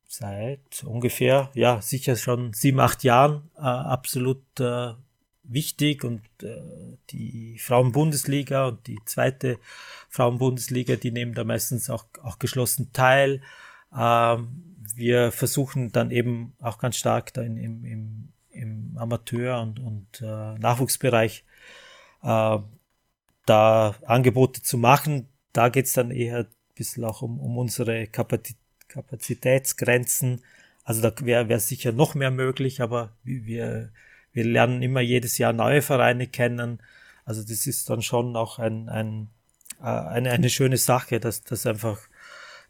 [0.08, 4.94] seit ungefähr, ja, sicher schon sieben, acht Jahren äh, absolut äh,
[5.48, 9.60] wichtig und äh, die Frauenbundesliga und die zweite
[10.10, 13.42] Frauenbundesliga, die nehmen da meistens auch, auch geschlossen teil.
[13.98, 19.80] Ähm, wir versuchen dann eben auch ganz stark da in, im, im, im Amateur- und,
[19.80, 21.44] und äh, Nachwuchsbereich
[22.24, 22.58] äh,
[23.46, 25.28] da Angebote zu machen.
[25.54, 30.42] Da geht's dann eher ein bisschen auch um, um unsere Kapazitätsgrenzen.
[30.84, 33.92] Also da wäre wär sicher noch mehr möglich, aber wir,
[34.38, 36.78] wir lernen immer jedes Jahr neue Vereine kennen.
[37.26, 39.30] Also das ist dann schon auch ein, ein,
[39.82, 42.08] äh, eine, eine schöne Sache, dass das einfach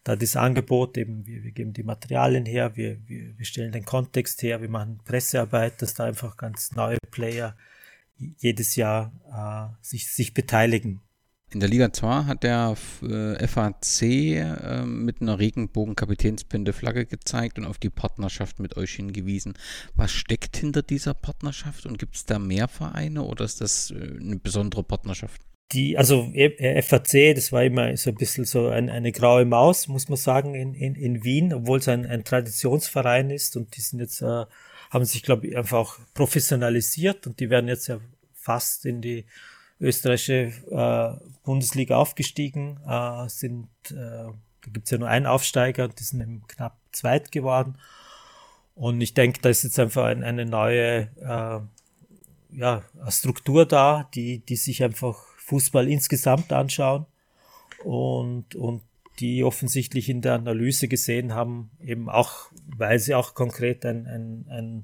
[0.06, 3.84] da das Angebot eben, wir, wir geben die Materialien her, wir, wir, wir stellen den
[3.84, 7.58] Kontext her, wir machen Pressearbeit, dass da einfach ganz neue Player
[8.16, 11.02] jedes Jahr äh, sich, sich beteiligen.
[11.50, 17.78] In der Liga 2 hat der FAC äh, mit einer Regenbogen-Kapitänspinde Flagge gezeigt und auf
[17.78, 19.54] die Partnerschaft mit euch hingewiesen.
[19.96, 23.96] Was steckt hinter dieser Partnerschaft und gibt es da mehr Vereine oder ist das äh,
[23.96, 25.42] eine besondere Partnerschaft?
[25.72, 29.88] Die, also äh, FAC, das war immer so ein bisschen so ein, eine graue Maus,
[29.88, 33.82] muss man sagen, in, in, in Wien, obwohl es ein, ein Traditionsverein ist und die
[33.82, 34.46] sind jetzt, äh,
[34.90, 38.02] haben sich, glaube ich, einfach auch professionalisiert und die werden jetzt ja
[38.34, 39.26] fast in die
[39.80, 44.34] österreichische äh, Bundesliga aufgestiegen, äh, sind, äh, da
[44.74, 47.78] gibt's ja nur einen Aufsteiger und die sind eben knapp zweit geworden.
[48.76, 51.60] Und ich denke, da ist jetzt einfach ein, eine neue äh,
[52.52, 57.06] ja, Struktur da, die, die sich einfach Fußball insgesamt anschauen
[57.86, 58.82] und, und
[59.20, 64.46] die offensichtlich in der Analyse gesehen haben, eben auch, weil sie auch konkret ein, ein,
[64.50, 64.84] ein,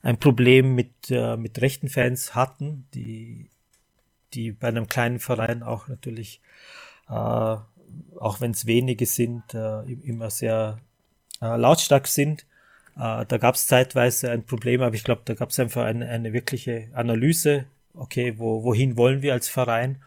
[0.00, 3.50] ein Problem mit, äh, mit rechten Fans hatten, die
[4.34, 6.40] die bei einem kleinen Verein auch natürlich,
[7.08, 10.78] äh, auch wenn es wenige sind, äh, immer sehr
[11.40, 12.46] äh, lautstark sind.
[12.96, 16.08] Äh, da gab es zeitweise ein Problem, aber ich glaube, da gab es einfach eine,
[16.08, 20.02] eine wirkliche Analyse, okay, wo, wohin wollen wir als Verein?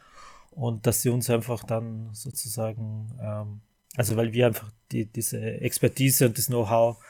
[0.52, 3.62] Und dass sie uns einfach dann sozusagen, ähm,
[3.96, 7.04] also weil wir einfach die, diese Expertise und das Know-how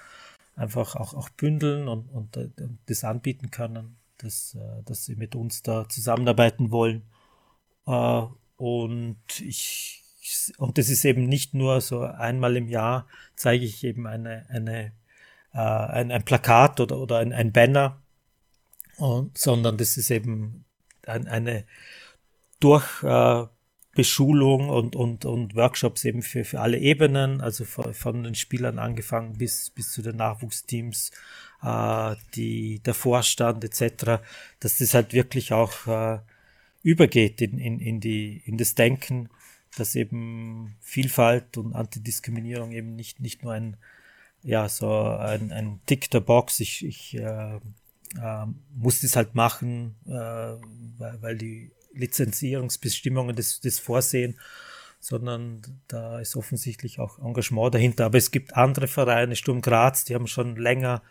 [0.55, 5.35] einfach auch, auch bündeln und, und, und das anbieten können dass, äh, dass sie mit
[5.35, 7.03] uns da zusammenarbeiten wollen.
[7.87, 8.23] Äh,
[8.57, 10.03] und ich,
[10.57, 14.93] und das ist eben nicht nur so einmal im Jahr zeige ich eben eine, eine,
[15.53, 18.01] äh, ein, ein Plakat oder, oder ein, ein Banner,
[19.33, 20.65] sondern das ist eben
[21.07, 21.65] ein, eine
[22.59, 23.47] durch, äh,
[23.95, 28.79] Beschulung und, und, und Workshops eben für, für alle Ebenen, also von, von den Spielern
[28.79, 31.11] angefangen bis, bis zu den Nachwuchsteams,
[31.63, 34.21] äh, die, der Vorstand etc.,
[34.59, 36.19] dass das halt wirklich auch äh,
[36.81, 39.29] übergeht in, in, in, die, in das Denken,
[39.77, 43.77] dass eben Vielfalt und Antidiskriminierung eben nicht, nicht nur ein,
[44.43, 48.45] ja, so ein, ein Tick der Box, ich, ich äh, äh,
[48.75, 54.37] muss das halt machen, äh, weil, weil die Lizenzierungsbestimmungen das, das vorsehen,
[54.99, 58.05] sondern da ist offensichtlich auch Engagement dahinter.
[58.05, 61.01] Aber es gibt andere Vereine, Sturm Graz, die haben schon länger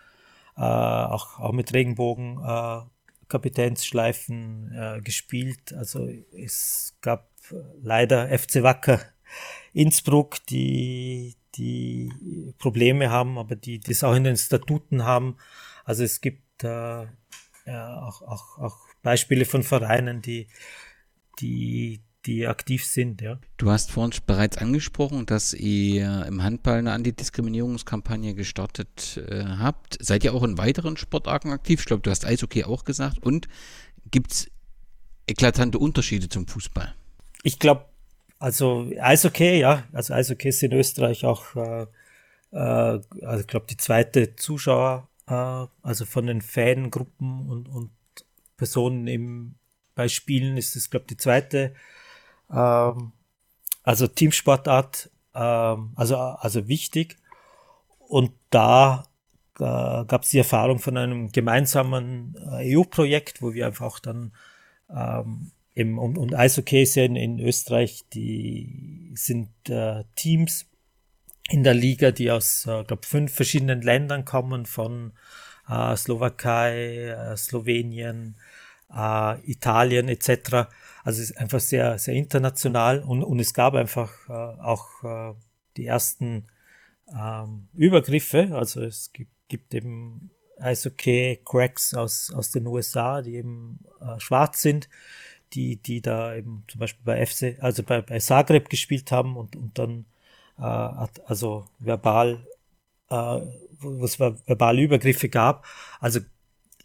[0.56, 2.80] äh, auch, auch mit Regenbogen äh,
[3.28, 5.72] Kapitänsschleifen äh, gespielt.
[5.72, 7.30] Also es gab
[7.82, 9.00] leider FC Wacker
[9.72, 15.36] Innsbruck, die, die Probleme haben, aber die das auch in den Statuten haben.
[15.84, 17.06] Also es gibt äh,
[17.66, 20.48] auch, auch, auch Beispiele von Vereinen, die,
[21.40, 23.38] die, die aktiv sind, ja.
[23.56, 29.98] Du hast vorhin bereits angesprochen, dass ihr im Handball eine Antidiskriminierungskampagne gestartet äh, habt.
[30.00, 31.80] Seid ihr auch in weiteren Sportarten aktiv?
[31.80, 33.18] Ich glaube, du hast Eishockey auch gesagt.
[33.18, 33.48] Und
[34.10, 34.50] gibt es
[35.26, 36.94] eklatante Unterschiede zum Fußball?
[37.42, 37.86] Ich glaube,
[38.38, 41.82] also Eishockey, ja, also Eishockey ist in Österreich auch, äh,
[42.52, 47.90] äh, also ich glaube, die zweite Zuschauer, äh, also von den Fangruppen und, und
[48.56, 49.54] Personen im,
[49.94, 51.74] bei Spielen ist es, glaube ich, die zweite,
[52.52, 53.12] ähm,
[53.82, 57.16] also Teamsportart, ähm, also, also wichtig.
[57.98, 59.06] Und da
[59.58, 64.32] äh, gab es die Erfahrung von einem gemeinsamen äh, EU-Projekt, wo wir einfach auch dann
[64.94, 70.66] ähm, im, und, und Eishockey ja in, in Österreich, die sind äh, Teams
[71.48, 75.12] in der Liga, die aus, äh, glaube fünf verschiedenen Ländern kommen, von
[75.68, 78.36] äh, Slowakei, äh, Slowenien,
[78.94, 80.68] äh, Italien etc.
[81.04, 85.34] Also es ist einfach sehr, sehr international und, und es gab einfach äh, auch äh,
[85.76, 86.46] die ersten
[87.12, 88.50] ähm, Übergriffe.
[88.52, 94.88] Also es gibt, gibt eben Eishockey-Cracks aus, aus den USA, die eben äh, schwarz sind,
[95.54, 99.56] die, die da eben zum Beispiel bei FC, also bei, bei Zagreb gespielt haben und,
[99.56, 100.06] und dann
[100.58, 102.46] äh, also verbal,
[103.10, 103.40] äh,
[103.80, 105.66] wo es verbale Übergriffe gab.
[106.00, 106.20] Also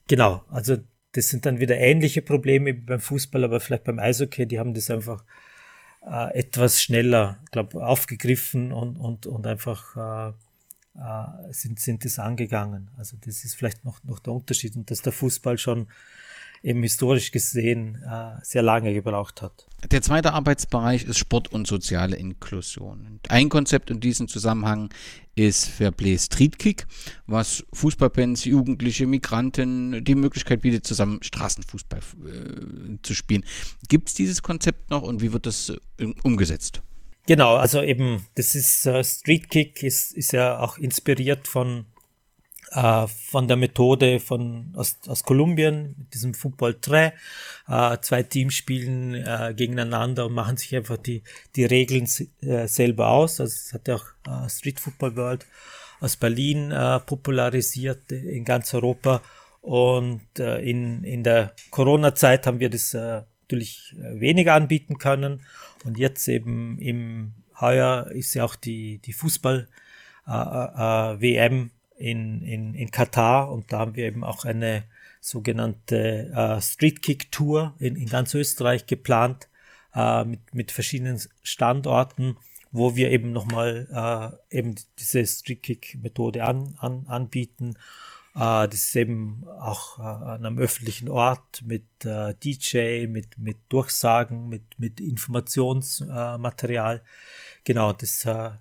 [0.07, 0.77] genau, also
[1.17, 4.75] das sind dann wieder ähnliche Probleme wie beim Fußball, aber vielleicht beim Eishockey, die haben
[4.75, 5.23] das einfach
[6.05, 10.33] äh, etwas schneller, glaube aufgegriffen und, und, und einfach äh,
[10.99, 12.91] äh, sind, sind das angegangen.
[12.97, 15.87] Also das ist vielleicht noch, noch der Unterschied und dass der Fußball schon
[16.67, 19.65] eben historisch gesehen äh, sehr lange gebraucht hat.
[19.89, 23.21] Der zweite Arbeitsbereich ist Sport und soziale Inklusion.
[23.29, 24.89] Ein Konzept in diesem Zusammenhang
[25.35, 26.85] ist Fairplay Street Kick,
[27.25, 33.45] was Fußballfans, Jugendliche, Migranten die Möglichkeit bietet, zusammen Straßenfußball äh, zu spielen.
[33.87, 36.81] Gibt es dieses Konzept noch und wie wird das äh, umgesetzt?
[37.27, 41.85] Genau, also eben, das ist äh, Street Kick, ist, ist ja auch inspiriert von
[42.71, 47.13] äh, von der Methode von aus, aus Kolumbien, mit diesem Football 3.
[47.67, 51.23] Äh, zwei Teams spielen äh, gegeneinander und machen sich einfach die,
[51.55, 52.07] die Regeln
[52.41, 53.39] äh, selber aus.
[53.39, 55.45] Also es hat ja auch äh, Street Football World
[55.99, 59.21] aus Berlin äh, popularisiert in ganz Europa.
[59.61, 65.41] Und äh, in, in der Corona-Zeit haben wir das äh, natürlich weniger anbieten können.
[65.83, 69.67] Und jetzt eben im Heuer ist ja auch die, die Fußball
[70.27, 71.21] äh, äh,
[71.97, 74.83] in, in, in Katar und da haben wir eben auch eine
[75.19, 79.49] sogenannte äh, Street Kick Tour in, in ganz Österreich geplant
[79.93, 82.37] äh, mit, mit verschiedenen Standorten,
[82.71, 87.75] wo wir eben nochmal äh, eben diese Street Kick Methode an, an, anbieten.
[88.35, 93.57] Äh, das ist eben auch äh, an einem öffentlichen Ort mit äh, DJ, mit, mit
[93.69, 97.01] Durchsagen, mit, mit Informationsmaterial.
[97.63, 98.51] genau, das äh,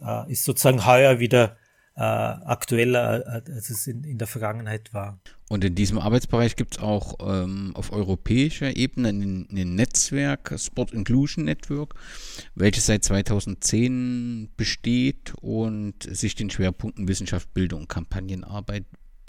[0.00, 1.56] äh, ist sozusagen heuer wieder
[1.96, 5.20] äh, aktueller, äh, als es in, in der Vergangenheit war.
[5.48, 10.92] Und in diesem Arbeitsbereich gibt es auch ähm, auf europäischer Ebene ein, ein, Netzwerk, Sport
[10.92, 11.94] Inclusion Network,
[12.54, 18.86] welches seit 2010 besteht und sich den Schwerpunkten Wissenschaft, Bildung und Kampagnenarbeit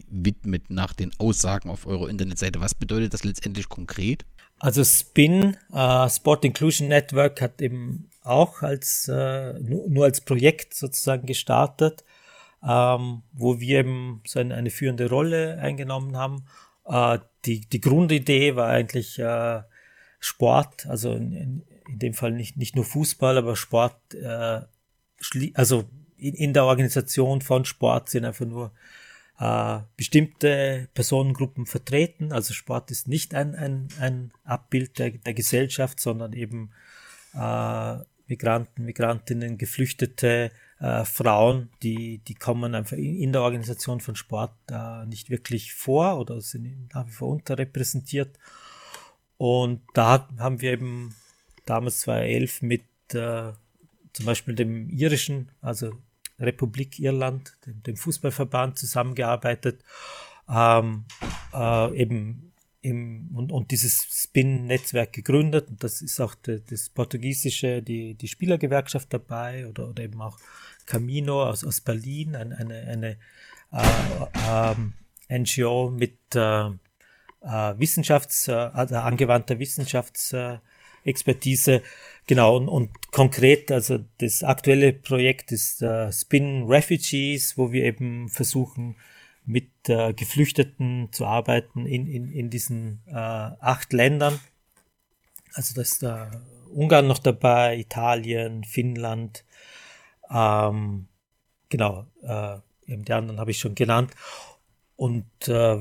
[0.07, 2.61] widmet nach den Aussagen auf eurer Internetseite.
[2.61, 4.25] Was bedeutet das letztendlich konkret?
[4.59, 10.73] Also SPIN, äh, Sport Inclusion Network, hat eben auch als äh, nur, nur als Projekt
[10.73, 12.04] sozusagen gestartet
[12.67, 16.45] ähm, wo wir eben so eine, eine führende Rolle eingenommen haben.
[16.85, 19.61] Äh, die, die Grundidee war eigentlich äh,
[20.19, 24.61] Sport, also in, in, dem Fall nicht, nicht nur Fußball, aber Sport, äh,
[25.53, 25.85] also
[26.17, 28.71] in, in der Organisation von Sport sind einfach nur
[29.39, 32.31] äh, bestimmte Personengruppen vertreten.
[32.31, 36.71] Also Sport ist nicht ein, ein, ein Abbild der, der Gesellschaft, sondern eben
[37.35, 37.97] äh,
[38.27, 40.51] Migranten, Migrantinnen, Geflüchtete,
[40.85, 46.19] äh, Frauen, die, die kommen einfach in, der Organisation von Sport äh, nicht wirklich vor
[46.19, 48.37] oder sind nach wie vor unterrepräsentiert.
[49.37, 51.15] Und da haben wir eben
[51.65, 52.83] damals 2011 mit
[53.13, 53.53] äh,
[54.13, 55.91] zum Beispiel dem irischen, also
[56.39, 59.83] Republik Irland, dem, dem Fußballverband zusammengearbeitet,
[60.47, 61.05] ähm,
[61.51, 65.67] äh, eben im, und, und dieses Spin-Netzwerk gegründet.
[65.69, 70.37] Und das ist auch de, das portugiesische, die, die Spielergewerkschaft dabei oder, oder eben auch
[70.85, 73.17] Camino aus, aus Berlin, eine, eine, eine
[73.71, 74.75] äh,
[75.31, 76.69] äh, NGO mit äh,
[77.41, 81.81] Wissenschafts-, äh, also angewandter Wissenschaftsexpertise.
[82.27, 88.29] Genau, und, und konkret, also das aktuelle Projekt ist äh, Spin Refugees, wo wir eben
[88.29, 88.95] versuchen,
[89.45, 94.39] mit äh, Geflüchteten zu arbeiten in, in, in diesen äh, acht Ländern.
[95.53, 96.25] Also da ist äh,
[96.73, 99.44] Ungarn noch dabei, Italien, Finnland,
[100.29, 101.07] ähm,
[101.69, 102.57] genau, äh,
[102.87, 104.11] die anderen habe ich schon genannt.
[104.95, 105.77] Und äh,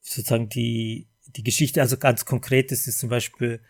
[0.00, 3.60] sozusagen die, die Geschichte, also ganz konkret ist es zum Beispiel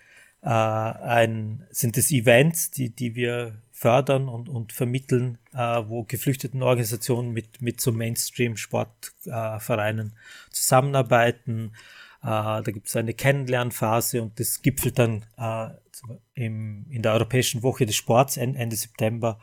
[0.42, 6.62] äh, ein, sind es Events, die, die wir fördern und, und vermitteln, äh, wo geflüchteten
[6.62, 11.72] Organisationen mit, mit so Mainstream-Sportvereinen äh, zusammenarbeiten.
[12.22, 15.68] Äh, da gibt es eine Kennenlernphase und das gipfelt dann äh,
[16.34, 19.38] im, in der Europäischen Woche des Sports Ende September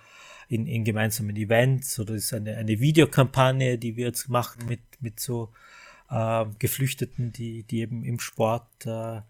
[0.47, 5.19] in, in gemeinsamen Events oder ist eine, eine Videokampagne, die wir jetzt machen mit, mit
[5.19, 5.51] so
[6.09, 9.21] äh, Geflüchteten, die, die eben im Sport äh, äh,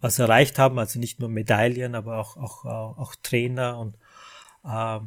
[0.00, 3.96] was erreicht haben, also nicht nur Medaillen, aber auch, auch, auch, auch Trainer und
[4.64, 5.00] äh,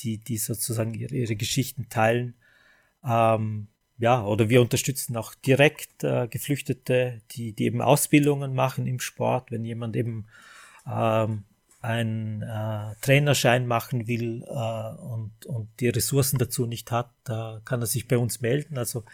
[0.00, 2.34] die, die sozusagen ihre, ihre Geschichten teilen.
[3.04, 3.68] Ähm,
[3.98, 9.50] ja, oder wir unterstützen auch direkt äh, Geflüchtete, die, die eben Ausbildungen machen im Sport,
[9.50, 10.26] wenn jemand eben
[10.86, 11.44] ähm,
[11.84, 17.82] einen äh, Trainerschein machen will äh, und, und die Ressourcen dazu nicht hat, da kann
[17.82, 18.78] er sich bei uns melden.
[18.78, 19.04] Also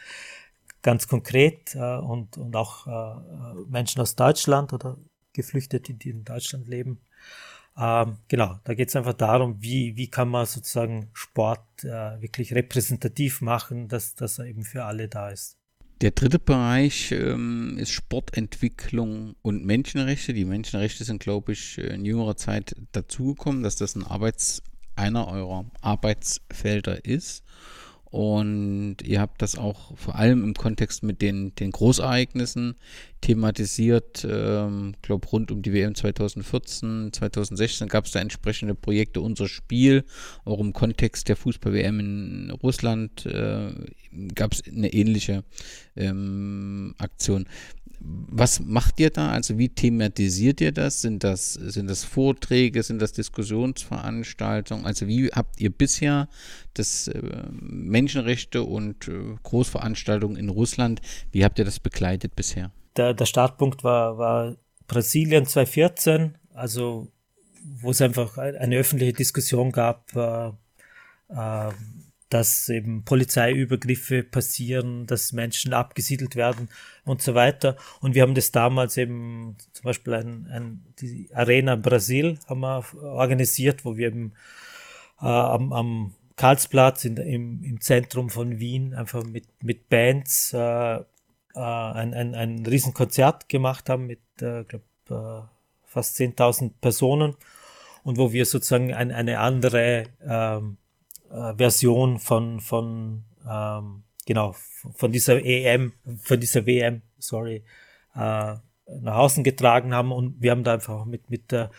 [0.81, 4.97] ganz konkret äh, und, und auch äh, Menschen aus Deutschland oder
[5.33, 7.01] Geflüchtete, die in Deutschland leben.
[7.77, 12.55] Ähm, genau, da geht es einfach darum, wie, wie kann man sozusagen Sport äh, wirklich
[12.55, 15.60] repräsentativ machen, dass, dass er eben für alle da ist.
[16.01, 20.33] Der dritte Bereich ähm, ist Sportentwicklung und Menschenrechte.
[20.33, 24.63] Die Menschenrechte sind, glaube ich, in jüngerer Zeit dazugekommen, dass das ein Arbeits,
[24.97, 27.45] einer eurer Arbeitsfelder ist.
[28.11, 32.75] Und ihr habt das auch vor allem im Kontext mit den, den Großereignissen
[33.21, 34.27] thematisiert.
[34.29, 39.21] Ähm, glaube rund um die WM 2014, 2016 gab es da entsprechende Projekte.
[39.21, 40.05] Unser Spiel,
[40.45, 43.73] auch im Kontext der Fußball-WM in Russland, äh,
[44.35, 45.45] gab es eine ähnliche
[45.95, 47.47] ähm, Aktion.
[48.03, 49.31] Was macht ihr da?
[49.31, 51.03] Also wie thematisiert ihr das?
[51.03, 54.87] Sind das, sind das Vorträge, sind das Diskussionsveranstaltungen?
[54.87, 56.29] Also wie habt ihr bisher
[56.75, 57.21] das äh,
[57.51, 61.01] Menschenrechte und äh, Großveranstaltungen in Russland,
[61.33, 62.71] wie habt ihr das begleitet bisher?
[62.97, 64.57] Der, der Startpunkt war, war
[64.89, 67.09] Brasilien 2014, also
[67.81, 70.49] wo es einfach eine öffentliche Diskussion gab, äh,
[71.29, 71.73] äh,
[72.31, 76.69] dass eben Polizeiübergriffe passieren, dass Menschen abgesiedelt werden
[77.05, 77.77] und so weiter.
[78.01, 82.85] Und wir haben das damals eben zum Beispiel ein, ein, die Arena Brasil haben wir
[83.03, 84.33] organisiert, wo wir eben
[85.21, 90.59] äh, am, am Karlsplatz in, im, im Zentrum von Wien einfach mit, mit Bands äh,
[90.97, 91.05] äh,
[91.55, 95.47] ein, ein, ein Riesenkonzert gemacht haben mit, äh, glaub, äh,
[95.85, 97.35] fast 10.000 Personen
[98.05, 100.77] und wo wir sozusagen ein, eine andere ähm,
[101.31, 104.55] äh, Version von, von ähm, genau,
[104.95, 107.65] von dieser EM, von dieser WM, sorry,
[108.15, 108.55] äh,
[109.03, 111.71] nach außen getragen haben und wir haben da einfach mit, mit der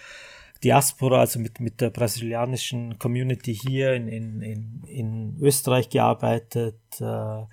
[0.63, 6.79] Diaspora, also mit, mit der brasilianischen Community hier in, in, in, in Österreich gearbeitet.
[6.99, 7.45] Äh,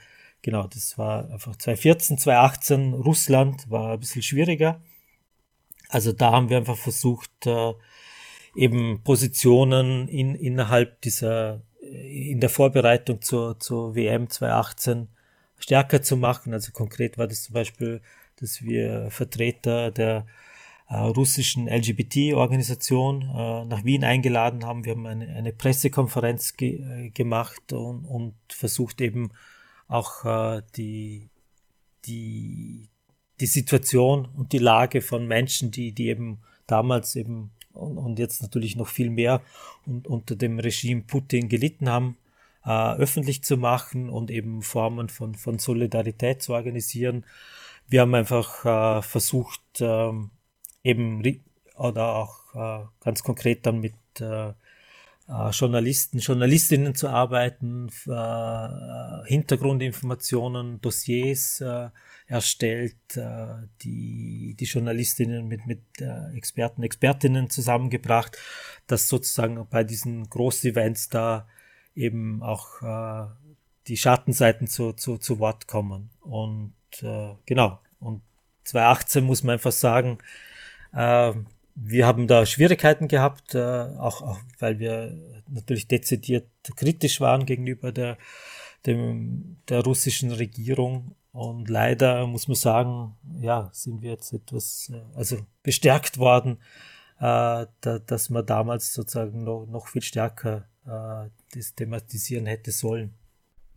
[0.42, 2.92] genau, das war einfach 2014, 2018.
[2.94, 4.80] Russland war ein bisschen schwieriger.
[5.88, 7.72] Also da haben wir einfach versucht, äh,
[8.54, 15.08] eben Positionen in, innerhalb dieser in der Vorbereitung zur, zur WM 2018
[15.58, 16.52] stärker zu machen.
[16.52, 18.00] Also konkret war das zum Beispiel,
[18.36, 20.26] dass wir Vertreter der
[20.88, 24.84] äh, russischen LGBT-Organisation äh, nach Wien eingeladen haben.
[24.84, 29.30] Wir haben eine, eine Pressekonferenz ge äh, gemacht und, und, versucht eben
[29.86, 31.28] auch äh, die,
[32.06, 32.88] die,
[33.40, 38.42] die Situation und die Lage von Menschen, die, die eben damals eben und, und jetzt
[38.42, 39.40] natürlich noch viel mehr
[39.86, 42.16] und unter dem Regime Putin gelitten haben,
[42.64, 47.24] äh, öffentlich zu machen und eben Formen von, von Solidarität zu organisieren.
[47.88, 50.12] Wir haben einfach äh, versucht, äh,
[50.82, 51.42] eben
[51.76, 53.94] oder auch äh, ganz konkret dann mit
[55.28, 61.90] äh, äh, Journalisten, Journalistinnen zu arbeiten, äh, Hintergrundinformationen, Dossiers äh,
[62.26, 63.46] erstellt, äh,
[63.82, 68.36] die, die Journalistinnen mit, mit äh, Experten, Expertinnen zusammengebracht,
[68.86, 71.46] dass sozusagen bei diesen Großevents da
[71.94, 73.28] eben auch äh,
[73.86, 76.10] die Schattenseiten zu, zu, zu Wort kommen.
[76.20, 78.22] Und äh, genau, und
[78.64, 80.18] 2018 muss man einfach sagen,
[80.92, 81.32] äh,
[81.80, 83.58] wir haben da Schwierigkeiten gehabt, äh,
[83.98, 85.16] auch, auch weil wir
[85.48, 88.18] natürlich dezidiert kritisch waren gegenüber der,
[88.86, 91.14] dem, der russischen Regierung.
[91.32, 96.58] Und leider muss man sagen, ja, sind wir jetzt etwas, äh, also bestärkt worden,
[97.18, 103.14] äh, da, dass man damals sozusagen noch, noch viel stärker äh, das thematisieren hätte sollen.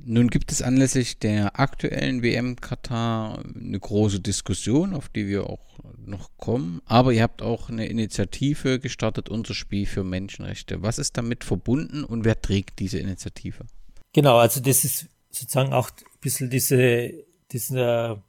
[0.03, 5.79] Nun gibt es anlässlich der aktuellen WM Katar eine große Diskussion, auf die wir auch
[6.05, 6.81] noch kommen.
[6.85, 10.81] Aber ihr habt auch eine Initiative gestartet, unser Spiel für Menschenrechte.
[10.81, 13.65] Was ist damit verbunden und wer trägt diese Initiative?
[14.13, 17.13] Genau, also das ist sozusagen auch ein bisschen diese,
[17.51, 18.21] diese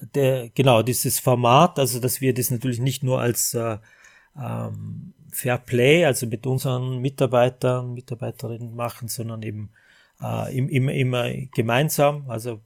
[0.00, 3.78] der, genau, dieses Format, also dass wir das natürlich nicht nur als äh,
[4.38, 9.70] ähm, Fair Play, also mit unseren Mitarbeitern, Mitarbeiterinnen machen, sondern eben
[10.22, 12.28] äh, immer, immer gemeinsam.
[12.28, 12.60] Also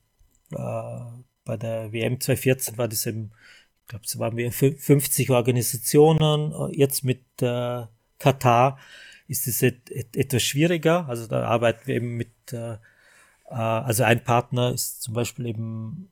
[0.52, 1.00] äh,
[1.44, 3.32] bei der WM 2014 war das eben,
[3.82, 6.72] ich glaube, es waren wir 50 Organisationen.
[6.72, 7.82] Jetzt mit äh,
[8.18, 8.78] Katar
[9.26, 11.08] ist es et, et, etwas schwieriger.
[11.08, 12.78] Also da arbeiten wir eben mit, äh, äh
[13.48, 16.10] also ein Partner ist zum Beispiel eben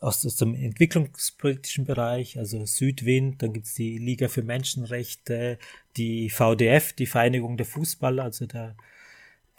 [0.00, 5.58] aus, aus dem entwicklungspolitischen Bereich, also Südwind, dann gibt's die Liga für Menschenrechte,
[5.96, 8.74] die VDF, die Vereinigung der Fußballer, also der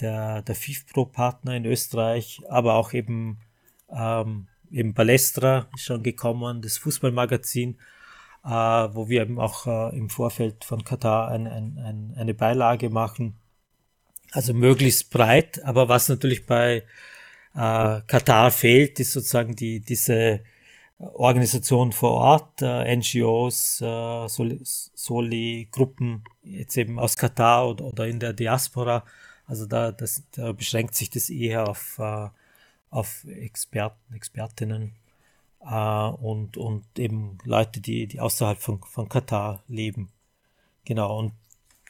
[0.02, 3.40] der, der FIFPro-Partner in Österreich, aber auch eben,
[3.90, 7.78] ähm, eben Balestra ist schon gekommen, das Fußballmagazin,
[8.44, 12.90] äh, wo wir eben auch äh, im Vorfeld von Katar ein, ein, ein, eine Beilage
[12.90, 13.36] machen.
[14.32, 16.84] Also möglichst breit, aber was natürlich bei
[17.56, 20.42] äh, Katar fehlt, ist sozusagen die, diese
[20.98, 28.34] Organisation vor Ort, äh, NGOs, äh, Soli-Gruppen, jetzt eben aus Katar oder, oder in der
[28.34, 29.04] Diaspora,
[29.48, 32.30] also da, das, da beschränkt sich das eher auf, äh,
[32.90, 34.94] auf Experten, Expertinnen
[35.62, 40.10] äh, und, und eben Leute, die, die außerhalb von, von Katar leben.
[40.86, 41.20] Genau.
[41.20, 41.34] Und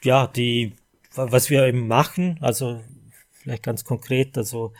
[0.02, 0.74] ja, die,
[1.14, 2.82] was wir eben machen, also
[3.32, 4.72] vielleicht ganz konkret, also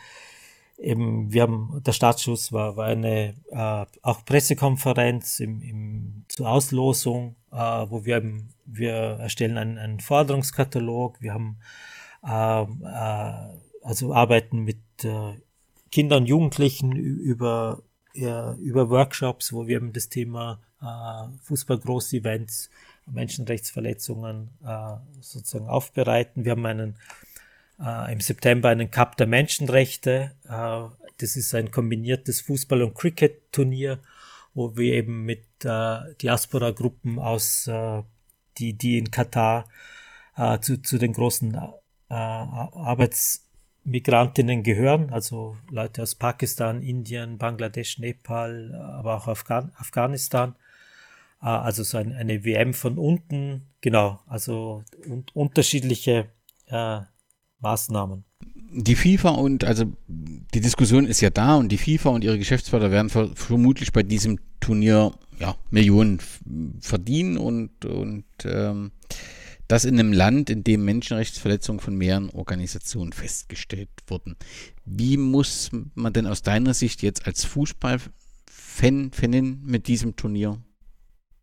[0.77, 7.35] eben, wir haben, der Startschuss war, war eine äh, auch Pressekonferenz im, im, zur Auslosung,
[7.51, 11.57] äh, wo wir eben, wir erstellen einen, einen Forderungskatalog, wir haben
[12.33, 15.33] also arbeiten mit äh,
[15.91, 17.81] Kindern und Jugendlichen über,
[18.13, 22.69] über Workshops, wo wir eben das Thema äh, Fußball-Groß-Events,
[23.05, 26.43] Menschenrechtsverletzungen äh, sozusagen aufbereiten.
[26.43, 26.95] Wir haben einen
[27.79, 30.31] äh, im September einen Cup der Menschenrechte.
[30.47, 33.99] Äh, das ist ein kombiniertes Fußball- und Cricket-Turnier,
[34.53, 38.03] wo wir eben mit äh, Diaspora-Gruppen aus, äh,
[38.57, 39.69] die, die in Katar
[40.35, 41.57] äh, zu, zu den großen
[42.09, 50.55] äh, Arbeitsmigrantinnen gehören, also Leute aus Pakistan, Indien, Bangladesch, Nepal, aber auch Afghan Afghanistan.
[51.41, 56.29] Äh, also so ein, eine WM von unten, genau, also un unterschiedliche
[56.67, 57.01] äh,
[57.59, 58.23] Maßnahmen.
[58.69, 62.91] Die FIFA und also die Diskussion ist ja da und die FIFA und ihre Geschäftspartner
[62.91, 66.19] werden ver vermutlich bei diesem Turnier ja, Millionen
[66.81, 68.91] verdienen und, und ähm,
[69.67, 74.35] das in einem Land, in dem Menschenrechtsverletzungen von mehreren Organisationen festgestellt wurden.
[74.85, 80.61] Wie muss man denn aus deiner Sicht jetzt als Fußballfan, Fanin mit diesem Turnier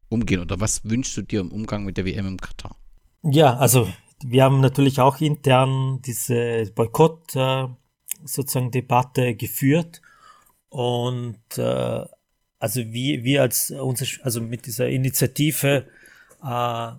[0.09, 0.41] umgehen?
[0.41, 2.77] Oder was wünschst du dir im Umgang mit der WM im Katar?
[3.23, 3.89] Ja, also
[4.23, 7.67] wir haben natürlich auch intern diese Boykott äh,
[8.25, 10.01] sozusagen Debatte geführt
[10.71, 12.05] und äh,
[12.59, 15.87] also wie wir als unser, also mit dieser Initiative
[16.43, 16.93] äh,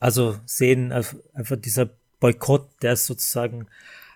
[0.00, 1.90] also sehen einfach dieser
[2.20, 3.66] Boykott, der ist sozusagen,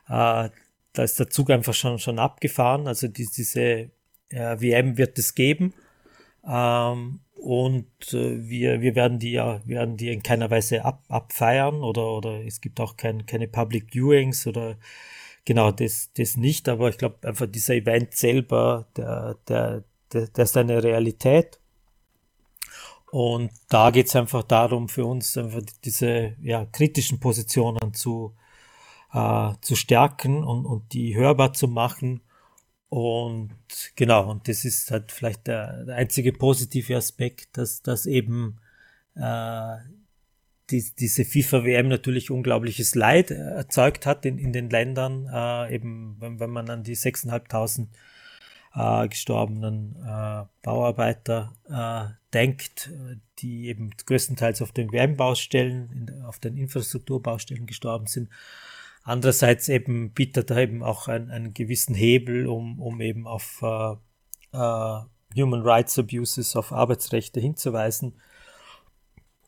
[0.09, 0.49] äh,
[0.93, 2.87] da ist der Zug einfach schon, schon abgefahren.
[2.87, 3.91] Also die, diese
[4.31, 5.75] äh, WM wird es geben.
[6.47, 11.83] Ähm, und äh, wir, wir werden die ja, werden die in keiner Weise ab, abfeiern
[11.83, 14.77] oder, oder es gibt auch kein, keine Public Viewings oder
[15.45, 20.45] genau das, das nicht, aber ich glaube einfach dieser Event selber, der, der, der, der
[20.45, 21.59] ist eine Realität
[23.17, 28.37] und da geht es einfach darum, für uns einfach diese ja, kritischen Positionen zu,
[29.11, 32.21] äh, zu stärken und, und die hörbar zu machen.
[32.91, 33.57] Und
[33.97, 38.61] genau, und das ist halt vielleicht der, einzige positive Aspekt, dass, dass eben
[39.15, 39.77] äh,
[40.69, 46.39] die, diese FIFA-WM natürlich unglaubliches Leid erzeugt hat in, in den Ländern, äh, eben wenn,
[46.39, 47.87] wenn man an die 6.500
[48.77, 52.91] äh, gestorbenen äh, Bauarbeiter äh, denkt,
[53.39, 58.29] die eben größtenteils auf den WM-Baustellen, auf den Infrastrukturbaustellen gestorben sind.
[59.03, 63.93] Andererseits eben bietet er eben auch einen, einen gewissen Hebel, um, um eben auf äh,
[64.53, 65.01] äh,
[65.37, 68.21] Human Rights Abuses, auf Arbeitsrechte hinzuweisen.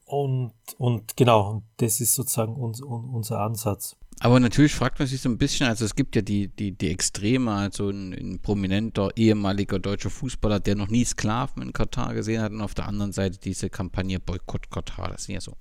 [0.05, 3.97] Und, und genau, das ist sozusagen uns, unser Ansatz.
[4.21, 6.91] Aber natürlich fragt man sich so ein bisschen, also es gibt ja die, die, die
[6.91, 12.43] Extreme, also ein, ein prominenter ehemaliger deutscher Fußballer, der noch nie Sklaven in Katar gesehen
[12.43, 15.57] hat und auf der anderen Seite diese Kampagne Boykott Katar, das sind ja so.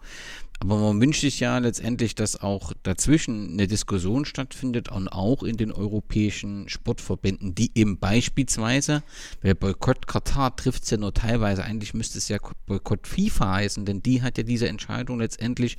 [0.59, 5.55] Aber man wünscht sich ja letztendlich, dass auch dazwischen eine Diskussion stattfindet und auch in
[5.55, 9.03] den europäischen Sportverbänden, die eben beispielsweise,
[9.43, 13.85] weil Boykott Katar trifft es ja nur teilweise, eigentlich müsste es ja Boykott FIFA heißen,
[13.85, 15.77] denn die hat ja diese Entscheidung letztendlich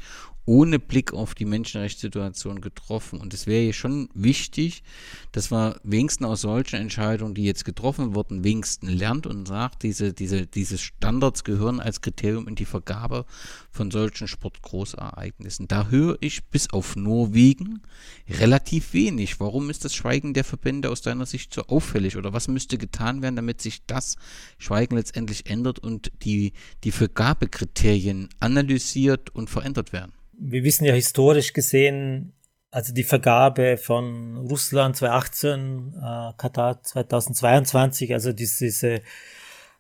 [0.48, 3.20] ohne Blick auf die Menschenrechtssituation getroffen.
[3.20, 4.82] Und es wäre ja schon wichtig,
[5.30, 10.14] dass man wenigstens aus solchen Entscheidungen, die jetzt getroffen wurden, wenigstens lernt und sagt, diese,
[10.14, 13.26] diese, diese Standards gehören als Kriterium in die Vergabe
[13.70, 15.68] von solchen Sportgroßereignissen.
[15.68, 17.82] Da höre ich bis auf Norwegen
[18.26, 19.40] relativ wenig.
[19.40, 22.16] Warum ist das Schweigen der Verbände aus deiner Sicht so auffällig?
[22.16, 24.16] Oder was müsste getan werden, damit sich das
[24.56, 30.17] Schweigen letztendlich ändert und die, die Vergabekriterien analysiert und verändert werden?
[30.38, 32.32] Wir wissen ja historisch gesehen,
[32.70, 39.00] also die Vergabe von Russland 2018, äh, Katar 2022, also diese,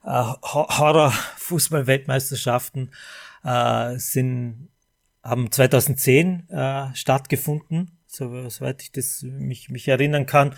[0.04, 2.92] äh, Horror-Fußball-Weltmeisterschaften
[3.44, 4.68] äh, sind,
[5.22, 10.54] haben 2010 äh, stattgefunden, so, soweit ich das mich, mich erinnern kann.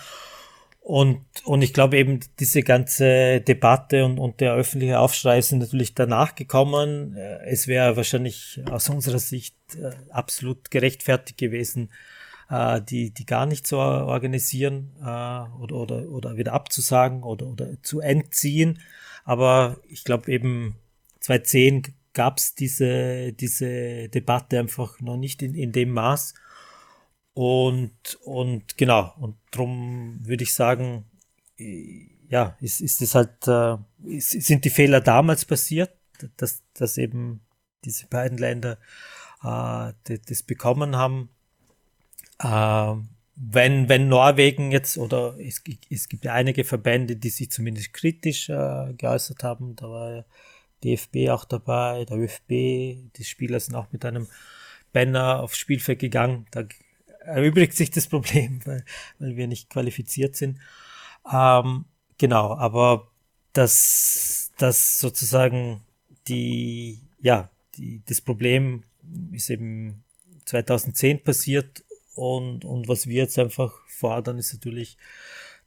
[0.80, 5.94] Und, und ich glaube eben, diese ganze Debatte und, und der öffentliche Aufschrei sind natürlich
[5.94, 7.14] danach gekommen.
[7.16, 11.90] Äh, es wäre wahrscheinlich aus unserer Sicht äh, absolut gerechtfertigt gewesen,
[12.48, 18.00] äh, die, die gar nicht zu organisieren oder, oder, oder wieder abzusagen oder, oder zu
[18.00, 18.80] entziehen.
[19.24, 20.76] Aber ich glaube eben
[21.20, 26.34] 2010 gab es diese, diese Debatte einfach noch nicht in, in dem Maß.
[27.40, 31.06] Und, und genau, und darum würde ich sagen,
[32.28, 33.78] ja, ist, ist es halt, äh,
[34.18, 35.90] sind die Fehler damals passiert,
[36.36, 37.40] dass, dass eben
[37.82, 38.72] diese beiden Länder
[39.42, 41.30] äh, das, das bekommen haben.
[42.40, 42.96] Äh,
[43.36, 48.50] wenn, wenn Norwegen jetzt, oder es, es gibt ja einige Verbände, die sich zumindest kritisch
[48.50, 50.24] äh, geäußert haben, da war ja
[50.84, 52.48] DFB auch dabei, der ÖFB,
[53.16, 54.28] die Spieler sind auch mit einem
[54.92, 56.64] Banner aufs Spielfeld gegangen, da
[57.20, 58.84] erübrigt sich das Problem, weil,
[59.18, 60.58] weil wir nicht qualifiziert sind.
[61.30, 61.84] Ähm,
[62.18, 63.08] genau, aber
[63.52, 65.82] das, das sozusagen
[66.28, 68.84] die, ja, die, das Problem
[69.32, 70.04] ist eben
[70.44, 74.96] 2010 passiert und, und was wir jetzt einfach fordern, ist natürlich,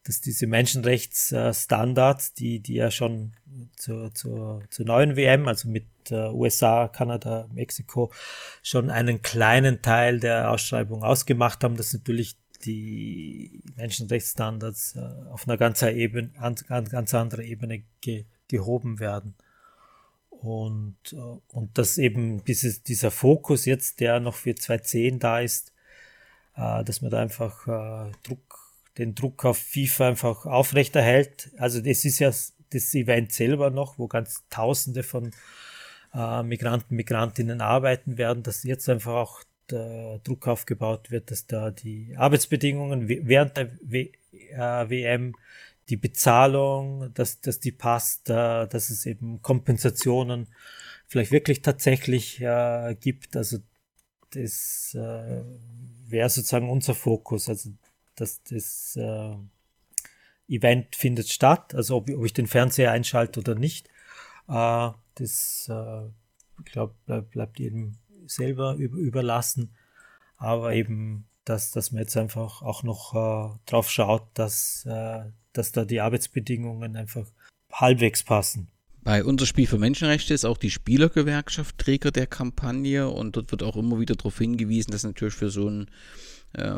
[0.03, 3.33] dass diese Menschenrechtsstandards, die, die ja schon
[3.75, 8.11] zur, zur, zur neuen WM, also mit äh, USA, Kanada, Mexiko,
[8.61, 15.57] schon einen kleinen Teil der Ausschreibung ausgemacht haben, dass natürlich die Menschenrechtsstandards äh, auf einer
[15.57, 19.35] ganz, Ebene, ganz, ganz andere Ebene ge, gehoben werden.
[20.29, 25.73] Und, äh, und dass eben dieses, dieser Fokus jetzt, der noch für 2010 da ist,
[26.55, 28.63] äh, dass man da einfach äh, Druck
[28.97, 31.51] den Druck auf FIFA einfach aufrechterhält.
[31.57, 35.31] Also das ist ja das Event selber noch, wo ganz Tausende von
[36.13, 41.71] äh, Migranten, Migrantinnen arbeiten werden, dass jetzt einfach auch der Druck aufgebaut wird, dass da
[41.71, 45.35] die Arbeitsbedingungen während der w äh, WM,
[45.89, 50.47] die Bezahlung, dass, dass die passt, äh, dass es eben Kompensationen
[51.07, 53.35] vielleicht wirklich tatsächlich äh, gibt.
[53.35, 53.59] Also
[54.31, 55.43] das äh,
[56.07, 57.49] wäre sozusagen unser Fokus.
[57.49, 57.71] Also
[58.15, 59.35] dass das äh,
[60.47, 63.89] Event findet statt, also ob, ob, ich den Fernseher einschalte oder nicht.
[64.47, 66.09] Äh, das, äh,
[66.65, 69.75] glaube, bleib, bleibt jedem selber über, überlassen.
[70.37, 75.71] Aber eben, dass, dass man jetzt einfach auch noch äh, drauf schaut, dass, äh, dass
[75.71, 77.27] da die Arbeitsbedingungen einfach
[77.71, 78.69] halbwegs passen.
[79.03, 83.61] Bei unser Spiel für Menschenrechte ist auch die Spielergewerkschaft Träger der Kampagne und dort wird
[83.61, 85.87] auch immer wieder darauf hingewiesen, dass natürlich für so ein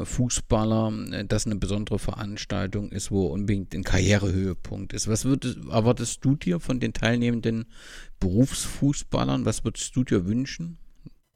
[0.06, 5.08] Fußballer, äh, das eine besondere Veranstaltung ist, wo unbedingt ein Karrierehöhepunkt ist.
[5.08, 7.66] Was würdest, erwartest du dir von den teilnehmenden
[8.20, 9.46] Berufsfußballern?
[9.46, 10.78] Was würdest du dir wünschen?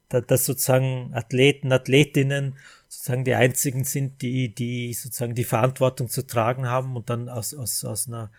[0.08, 2.56] Dass sozusagen Athleten, Athletinnen
[2.88, 7.54] sozusagen die einzigen sind, die, die sozusagen die Verantwortung zu tragen haben und dann aus,
[7.54, 8.32] aus, aus einer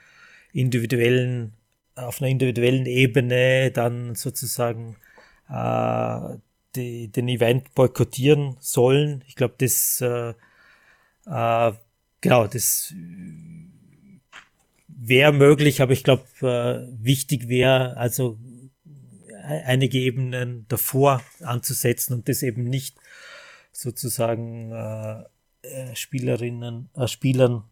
[0.51, 1.53] individuellen,
[1.95, 4.97] auf einer individuellen Ebene dann sozusagen
[5.47, 6.37] äh,
[6.75, 9.23] die, den Event boykottieren sollen.
[9.27, 10.33] Ich glaube, das äh,
[11.25, 11.73] äh,
[12.21, 12.93] genau, das
[14.87, 18.37] wäre möglich, aber ich glaube, äh, wichtig wäre also
[19.27, 22.97] e-, einige Ebenen davor anzusetzen und das eben nicht
[23.71, 25.23] sozusagen äh,
[25.63, 27.63] äh Spielerinnen, äh, Spielern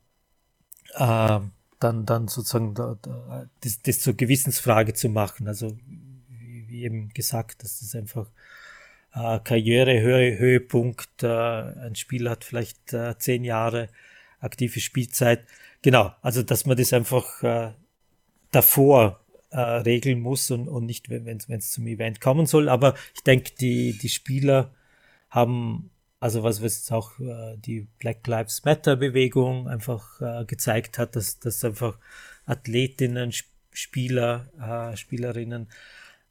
[0.95, 1.39] äh,
[1.79, 5.47] dann, dann sozusagen da, da, das, das zur Gewissensfrage zu machen.
[5.47, 5.77] Also
[6.29, 8.29] wie, wie eben gesagt, dass das einfach
[9.13, 13.89] äh, Karrierehöhepunkt, äh, ein Spieler hat vielleicht äh, zehn Jahre
[14.39, 15.45] aktive Spielzeit.
[15.81, 17.71] Genau, also dass man das einfach äh,
[18.51, 19.19] davor
[19.51, 22.69] äh, regeln muss und, und nicht, wenn es zum Event kommen soll.
[22.69, 24.73] Aber ich denke, die, die Spieler
[25.29, 31.15] haben also was jetzt auch äh, die Black Lives Matter Bewegung einfach äh, gezeigt hat,
[31.15, 31.97] dass, dass einfach
[32.45, 33.31] Athletinnen,
[33.71, 35.69] Spieler, äh, Spielerinnen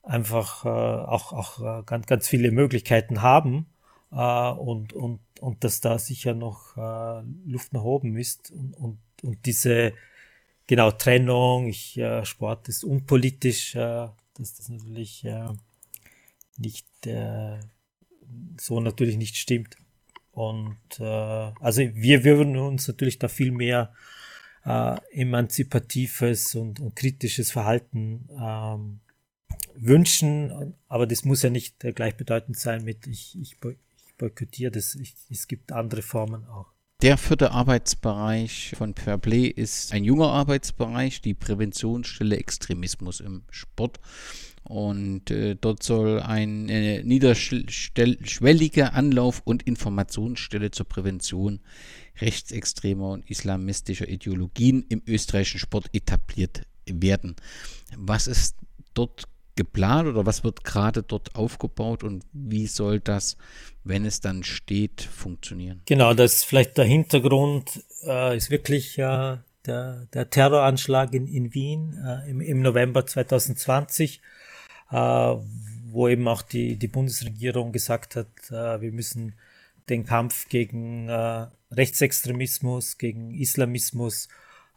[0.08, 3.66] einfach äh, auch, auch äh, ganz, ganz viele Möglichkeiten haben
[4.10, 8.98] äh, und, und, und dass da sicher noch äh, Luft nach oben ist und, und,
[9.22, 9.92] und diese
[10.66, 15.48] genau Trennung, ich, äh, Sport ist unpolitisch, äh, dass das natürlich äh,
[16.56, 17.60] nicht äh,
[18.58, 19.76] so natürlich nicht stimmt.
[20.32, 23.92] Und äh, also wir würden uns natürlich da viel mehr
[24.64, 29.00] äh, emanzipatives und, und kritisches Verhalten ähm,
[29.80, 34.94] wünschen, aber das muss ja nicht äh, gleichbedeutend sein mit ich, ich, ich boykottiere das.
[34.94, 36.66] Ich, es gibt andere Formen auch.
[37.00, 44.00] Der vierte Arbeitsbereich von Fairplay ist ein junger Arbeitsbereich, die Präventionsstelle Extremismus im Sport.
[44.64, 51.60] Und äh, dort soll eine niederschwellige Anlauf- und Informationsstelle zur Prävention
[52.20, 57.36] rechtsextremer und islamistischer Ideologien im österreichischen Sport etabliert werden.
[57.96, 58.56] Was ist
[58.92, 63.36] dort geplant oder was wird gerade dort aufgebaut und wie soll das,
[63.84, 65.82] wenn es dann steht, funktionieren?
[65.84, 69.36] Genau, das ist vielleicht der Hintergrund, äh, ist wirklich äh,
[69.66, 74.22] der, der Terroranschlag in, in Wien äh, im, im November 2020
[74.90, 75.36] äh,
[75.90, 79.34] wo eben auch die, die Bundesregierung gesagt hat, äh, wir müssen
[79.88, 84.28] den Kampf gegen äh, Rechtsextremismus, gegen Islamismus,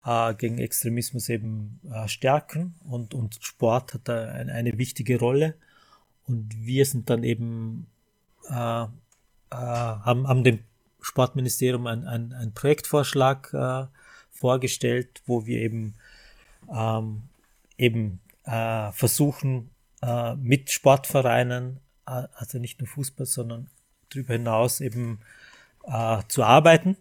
[0.06, 5.56] äh, gegen Extremismus eben äh, stärken und, und Sport hat da eine, eine wichtige Rolle.
[6.28, 7.88] Und wir sind dann eben,
[8.50, 8.88] äh, äh,
[9.50, 10.60] haben, haben dem
[11.02, 13.86] Sportministerium ein, ein, ein Projektvorschlag äh,
[14.30, 15.96] vorgestellt, wo wir eben,
[16.72, 17.24] ähm,
[17.78, 19.72] eben äh, versuchen,
[20.02, 23.70] äh, mit Sportvereinen, äh, also nicht nur Fußball, sondern
[24.10, 25.20] darüber hinaus eben
[25.86, 26.98] äh, zu arbeiten.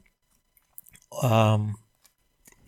[1.23, 1.77] Ähm,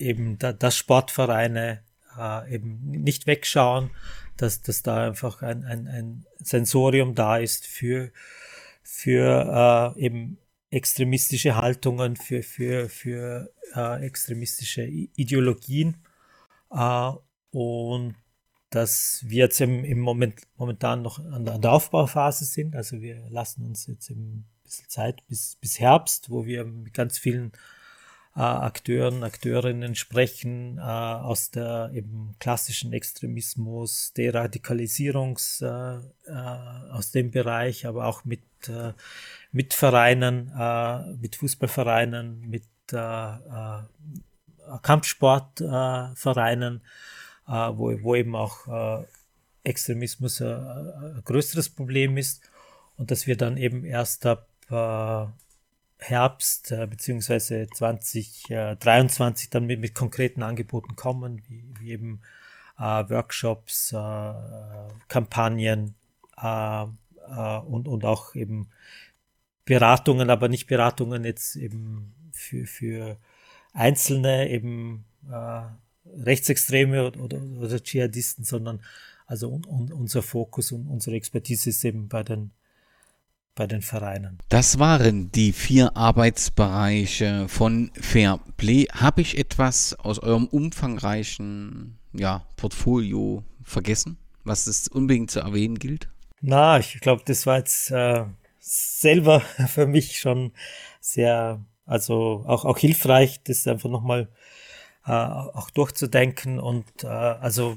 [0.03, 1.82] eben, da, dass Sportvereine
[2.18, 3.90] äh, eben nicht wegschauen,
[4.36, 8.11] dass, dass da einfach ein, ein, ein Sensorium da ist für,
[8.82, 10.38] für äh, eben
[10.70, 15.98] extremistische Haltungen, für, für, für äh, extremistische Ideologien.
[16.70, 17.12] Äh,
[17.50, 18.14] und
[18.70, 22.74] dass wir jetzt im, im Moment momentan noch an der, an der, Aufbauphase sind.
[22.74, 27.18] Also wir lassen uns jetzt ein bisschen Zeit bis, bis Herbst, wo wir mit ganz
[27.18, 27.53] vielen
[28.35, 36.01] äh, Akteuren, Akteurinnen sprechen, äh, aus der eben klassischen Extremismus, Deradikalisierungs, äh, äh,
[36.91, 38.93] aus dem Bereich, aber auch mit, äh,
[39.53, 42.64] mit Vereinen, äh, mit Fußballvereinen, mit
[44.83, 46.83] Kampfsportvereinen.
[47.47, 49.07] Wo, wo eben auch
[49.64, 52.43] Extremismus ein größeres Problem ist
[52.97, 54.47] und dass wir dann eben erst ab
[56.03, 62.20] Herbst äh, beziehungsweise 2023 dann mit, mit konkreten Angeboten kommen, wie, wie eben
[62.78, 64.32] äh, Workshops, äh,
[65.09, 65.94] Kampagnen
[66.34, 68.68] und, und auch eben
[69.64, 73.16] Beratungen, aber nicht Beratungen jetzt eben für, für
[73.72, 75.05] Einzelne eben
[76.05, 78.80] Rechtsextreme oder, oder, oder Dschihadisten, sondern
[79.26, 82.51] also un, un, unser Fokus und unsere Expertise ist eben bei den
[83.55, 84.39] bei den Vereinen.
[84.49, 88.87] Das waren die vier Arbeitsbereiche von Fair Play.
[88.93, 96.09] Habe ich etwas aus eurem umfangreichen ja, Portfolio vergessen, was es unbedingt zu erwähnen gilt?
[96.41, 98.24] Na, ich glaube, das war jetzt äh,
[98.59, 100.53] selber für mich schon
[101.01, 104.29] sehr, also auch, auch hilfreich, das einfach nochmal
[105.07, 107.77] äh, auch durchzudenken und äh, also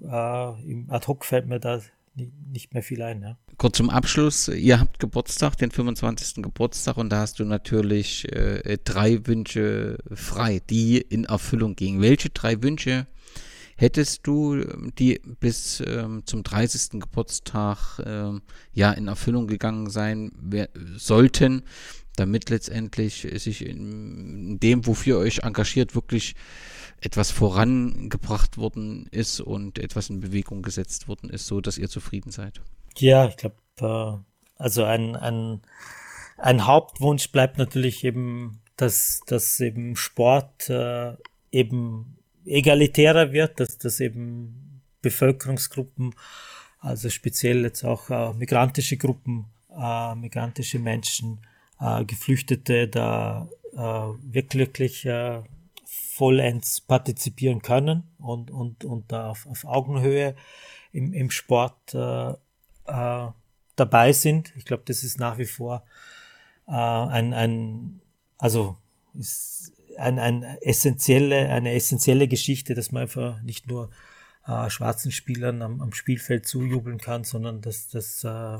[0.00, 1.80] äh, im Ad hoc fällt mir da
[2.14, 3.22] nicht mehr viel ein.
[3.22, 3.38] Ja.
[3.56, 6.42] Kurz zum Abschluss, ihr habt Geburtstag, den 25.
[6.42, 12.00] Geburtstag und da hast du natürlich äh, drei Wünsche frei, die in Erfüllung gingen.
[12.00, 13.06] Welche drei Wünsche
[13.80, 14.62] Hättest du
[14.98, 17.00] die bis ähm, zum 30.
[17.00, 18.42] Geburtstag ähm,
[18.74, 20.32] ja in Erfüllung gegangen sein
[20.96, 21.62] sollten,
[22.16, 26.34] damit letztendlich sich in, dem, wofür ihr euch engagiert, wirklich
[27.00, 32.30] etwas vorangebracht worden ist und etwas in Bewegung gesetzt worden ist, so dass ihr zufrieden
[32.30, 32.60] seid?
[32.98, 35.62] Ja, ich glaube, äh, also ein, ein,
[36.36, 41.14] ein Hauptwunsch bleibt natürlich eben, dass, dass eben Sport äh,
[41.50, 46.14] eben egalitärer wird, dass, dass eben Bevölkerungsgruppen,
[46.78, 51.40] also speziell jetzt auch äh, migrantische Gruppen, äh, migrantische Menschen,
[51.80, 55.42] äh, Geflüchtete da äh, wirklich äh,
[55.84, 60.34] vollends partizipieren können und, und, und da auf, auf Augenhöhe
[60.92, 62.30] im, im Sport äh,
[62.86, 63.28] äh,
[63.76, 64.52] dabei sind.
[64.56, 65.84] Ich glaube, das ist nach wie vor
[66.68, 68.00] äh, ein, ein,
[68.38, 68.76] also
[69.14, 73.90] ist ein, ein essentielle, eine essentielle Geschichte, dass man einfach nicht nur
[74.46, 78.58] äh, schwarzen Spielern am, am Spielfeld zujubeln kann, sondern dass, dass, äh,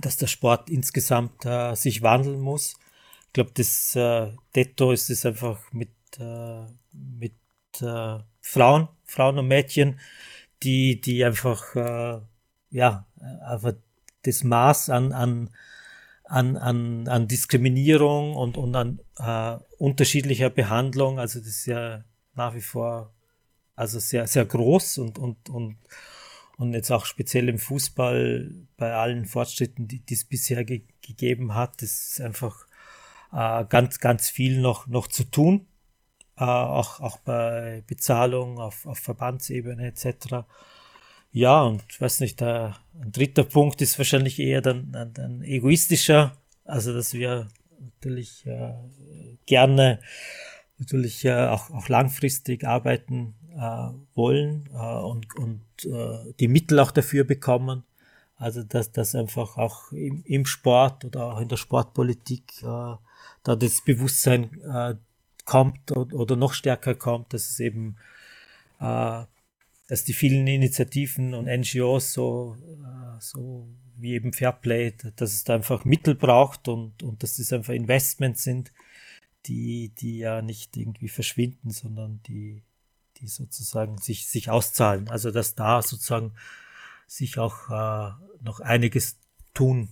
[0.00, 2.74] dass der Sport insgesamt äh, sich wandeln muss.
[3.26, 7.34] Ich glaube, das äh, Detto ist es einfach mit äh, mit
[7.80, 10.00] äh, Frauen, Frauen und Mädchen,
[10.62, 12.20] die, die einfach, äh,
[12.70, 13.06] ja,
[13.46, 13.74] einfach
[14.22, 15.50] das Maß an, an,
[16.24, 22.04] an, an, an Diskriminierung und, und an äh, unterschiedlicher Behandlung, also das ist ja
[22.34, 23.12] nach wie vor
[23.74, 25.76] also sehr, sehr groß und, und, und,
[26.56, 31.82] und jetzt auch speziell im Fußball bei allen Fortschritten, die, es bisher ge gegeben hat,
[31.82, 32.66] ist einfach
[33.32, 35.66] äh, ganz, ganz viel noch, noch zu tun
[36.36, 40.44] äh, auch, auch bei Bezahlung auf, auf Verbandsebene etc.
[41.30, 45.42] Ja, und ich weiß nicht, der, ein dritter Punkt ist wahrscheinlich eher dann ein, ein
[45.42, 47.48] egoistischer, also dass wir
[47.80, 48.72] natürlich äh,
[49.46, 50.00] gerne
[50.78, 53.34] natürlich äh, auch, auch langfristig arbeiten
[54.14, 57.84] wollen äh, und, und äh, die Mittel auch dafür bekommen.
[58.36, 62.96] Also dass das einfach auch im, im Sport oder auch in der Sportpolitik äh,
[63.44, 64.94] da das Bewusstsein äh,
[65.44, 67.96] kommt oder noch stärker kommt, dass es eben,
[68.80, 69.24] äh,
[69.88, 75.54] dass die vielen Initiativen und NGOs so, äh, so wie eben Fairplay, dass es da
[75.54, 78.72] einfach Mittel braucht und, und dass das einfach Investments sind,
[79.46, 82.62] die, die ja nicht irgendwie verschwinden, sondern die,
[83.22, 85.08] die sozusagen sich, sich auszahlen.
[85.08, 86.32] Also dass da sozusagen
[87.06, 88.12] sich auch äh,
[88.42, 89.16] noch einiges
[89.54, 89.88] tun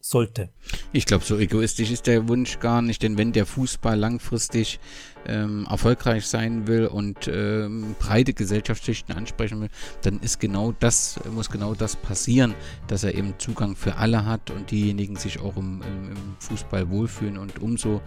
[0.00, 0.48] sollte.
[0.92, 4.80] Ich glaube, so egoistisch ist der Wunsch gar nicht, denn wenn der Fußball langfristig
[5.26, 9.68] ähm, erfolgreich sein will und ähm, breite Gesellschaftsschichten ansprechen will,
[10.02, 12.54] dann ist genau das, muss genau das passieren,
[12.88, 16.90] dass er eben Zugang für alle hat und diejenigen sich auch im, im, im Fußball
[16.90, 18.00] wohlfühlen und umso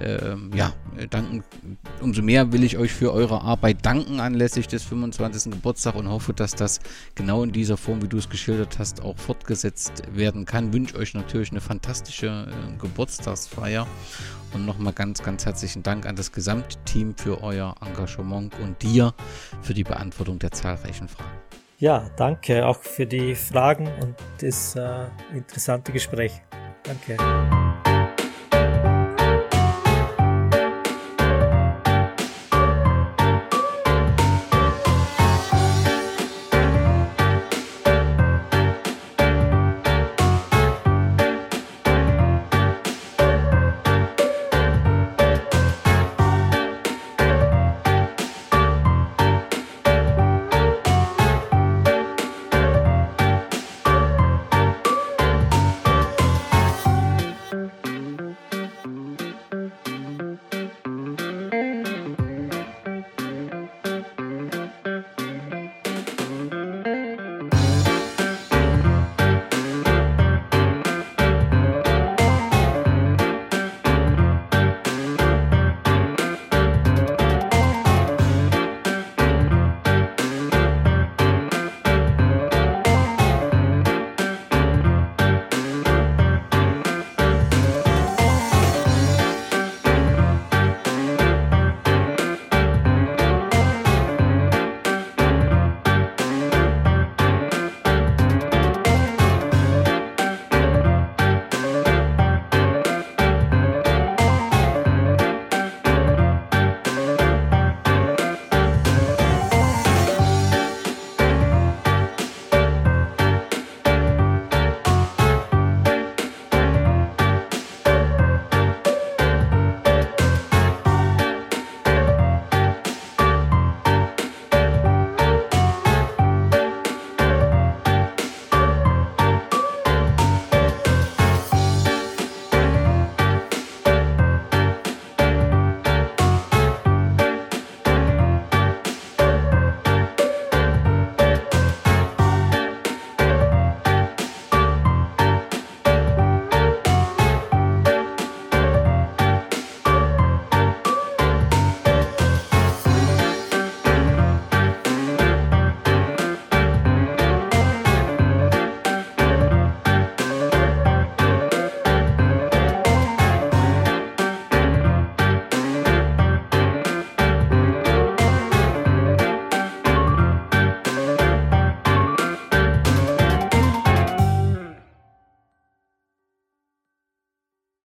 [0.00, 0.72] ähm, ja,
[1.10, 1.42] danken,
[2.00, 5.52] umso mehr will ich euch für eure Arbeit danken anlässlich des 25.
[5.52, 6.80] Geburtstags und hoffe, dass das
[7.14, 10.72] genau in dieser Form, wie du es geschildert hast, auch fortgesetzt werden kann.
[10.72, 13.86] Wünsche euch natürlich eine fantastische äh, Geburtstagsfeier
[14.52, 19.12] und nochmal ganz, ganz herzlichen Dank an das Gesamtteam für euer Engagement und dir
[19.62, 21.40] für die Beantwortung der zahlreichen Fragen.
[21.80, 26.40] Ja, danke auch für die Fragen und das äh, interessante Gespräch.
[26.84, 27.16] Danke.